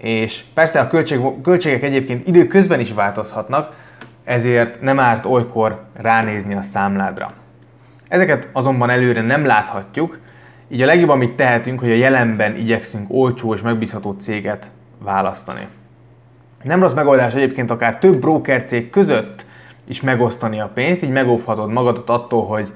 és 0.05 0.43
persze 0.53 0.79
a 0.79 0.87
költség, 0.87 1.19
költségek 1.43 1.83
egyébként 1.83 2.27
időközben 2.27 2.79
is 2.79 2.91
változhatnak, 2.93 3.73
ezért 4.23 4.81
nem 4.81 4.99
árt 4.99 5.25
olykor 5.25 5.81
ránézni 5.93 6.55
a 6.55 6.61
számládra. 6.61 7.33
Ezeket 8.07 8.49
azonban 8.51 8.89
előre 8.89 9.21
nem 9.21 9.45
láthatjuk, 9.45 10.19
így 10.67 10.81
a 10.81 10.85
legjobb, 10.85 11.09
amit 11.09 11.35
tehetünk, 11.35 11.79
hogy 11.79 11.91
a 11.91 11.95
jelenben 11.95 12.55
igyekszünk 12.55 13.05
olcsó 13.09 13.53
és 13.53 13.61
megbízható 13.61 14.15
céget 14.19 14.69
választani. 15.03 15.67
Nem 16.63 16.79
rossz 16.79 16.93
megoldás 16.93 17.33
egyébként 17.33 17.71
akár 17.71 17.97
több 17.97 18.19
broker 18.19 18.63
cég 18.63 18.89
között 18.89 19.45
is 19.87 20.01
megosztani 20.01 20.59
a 20.59 20.71
pénzt, 20.73 21.03
így 21.03 21.09
megóvhatod 21.09 21.71
magadat 21.71 22.09
attól, 22.09 22.45
hogy 22.45 22.71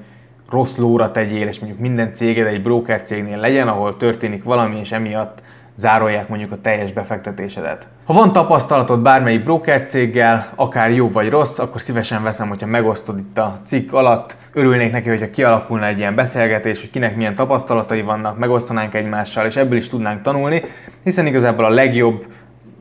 rossz 0.50 0.76
lóra 0.76 1.10
tegyél, 1.10 1.48
és 1.48 1.58
mondjuk 1.58 1.80
minden 1.80 2.14
céged 2.14 2.46
egy 2.46 2.62
broker 2.62 3.02
cégnél 3.02 3.38
legyen, 3.38 3.68
ahol 3.68 3.96
történik 3.96 4.42
valami, 4.42 4.78
és 4.78 4.92
emiatt 4.92 5.42
zárolják 5.76 6.28
mondjuk 6.28 6.52
a 6.52 6.60
teljes 6.60 6.92
befektetésedet. 6.92 7.86
Ha 8.04 8.12
van 8.12 8.32
tapasztalatod 8.32 9.00
bármelyik 9.00 9.44
broker 9.44 9.82
céggel, 9.82 10.52
akár 10.54 10.90
jó 10.90 11.10
vagy 11.10 11.28
rossz, 11.28 11.58
akkor 11.58 11.80
szívesen 11.80 12.22
veszem, 12.22 12.48
hogyha 12.48 12.66
megosztod 12.66 13.18
itt 13.18 13.38
a 13.38 13.60
cikk 13.64 13.92
alatt. 13.92 14.36
Örülnék 14.52 14.92
neki, 14.92 15.08
hogyha 15.08 15.30
kialakulna 15.30 15.86
egy 15.86 15.98
ilyen 15.98 16.14
beszélgetés, 16.14 16.80
hogy 16.80 16.90
kinek 16.90 17.16
milyen 17.16 17.34
tapasztalatai 17.34 18.02
vannak, 18.02 18.38
megosztanánk 18.38 18.94
egymással, 18.94 19.46
és 19.46 19.56
ebből 19.56 19.78
is 19.78 19.88
tudnánk 19.88 20.22
tanulni, 20.22 20.62
hiszen 21.04 21.26
igazából 21.26 21.64
a 21.64 21.70
legjobb 21.70 22.26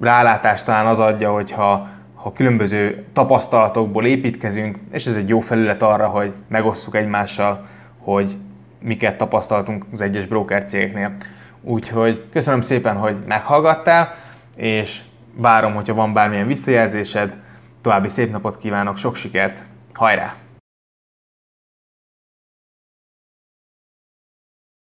rálátást 0.02 0.66
talán 0.66 0.86
az 0.86 1.00
adja, 1.00 1.32
hogyha 1.32 1.88
ha 2.14 2.34
különböző 2.34 3.06
tapasztalatokból 3.14 4.06
építkezünk, 4.06 4.78
és 4.92 5.06
ez 5.06 5.16
egy 5.16 5.30
jó 5.30 5.40
felület 5.40 5.82
arra, 5.82 6.08
hogy 6.08 6.34
megosszuk 6.48 6.96
egymással, 6.96 7.68
hogy 7.98 8.38
miket 8.82 9.18
tapasztaltunk 9.18 9.86
az 9.92 10.02
egyes 10.02 10.26
broker 10.26 10.66
cégeknél. 10.66 11.16
Úgyhogy 11.62 12.24
köszönöm 12.32 12.62
szépen, 12.62 12.96
hogy 12.96 13.16
meghallgattál, 13.28 14.16
és 14.56 15.02
várom, 15.36 15.74
hogyha 15.74 15.94
van 15.94 16.14
bármilyen 16.14 16.48
visszajelzésed. 16.48 17.36
További 17.82 18.08
szép 18.08 18.32
napot 18.32 18.58
kívánok, 18.58 18.98
sok 18.98 19.16
sikert, 19.16 19.64
hajrá! 19.94 20.36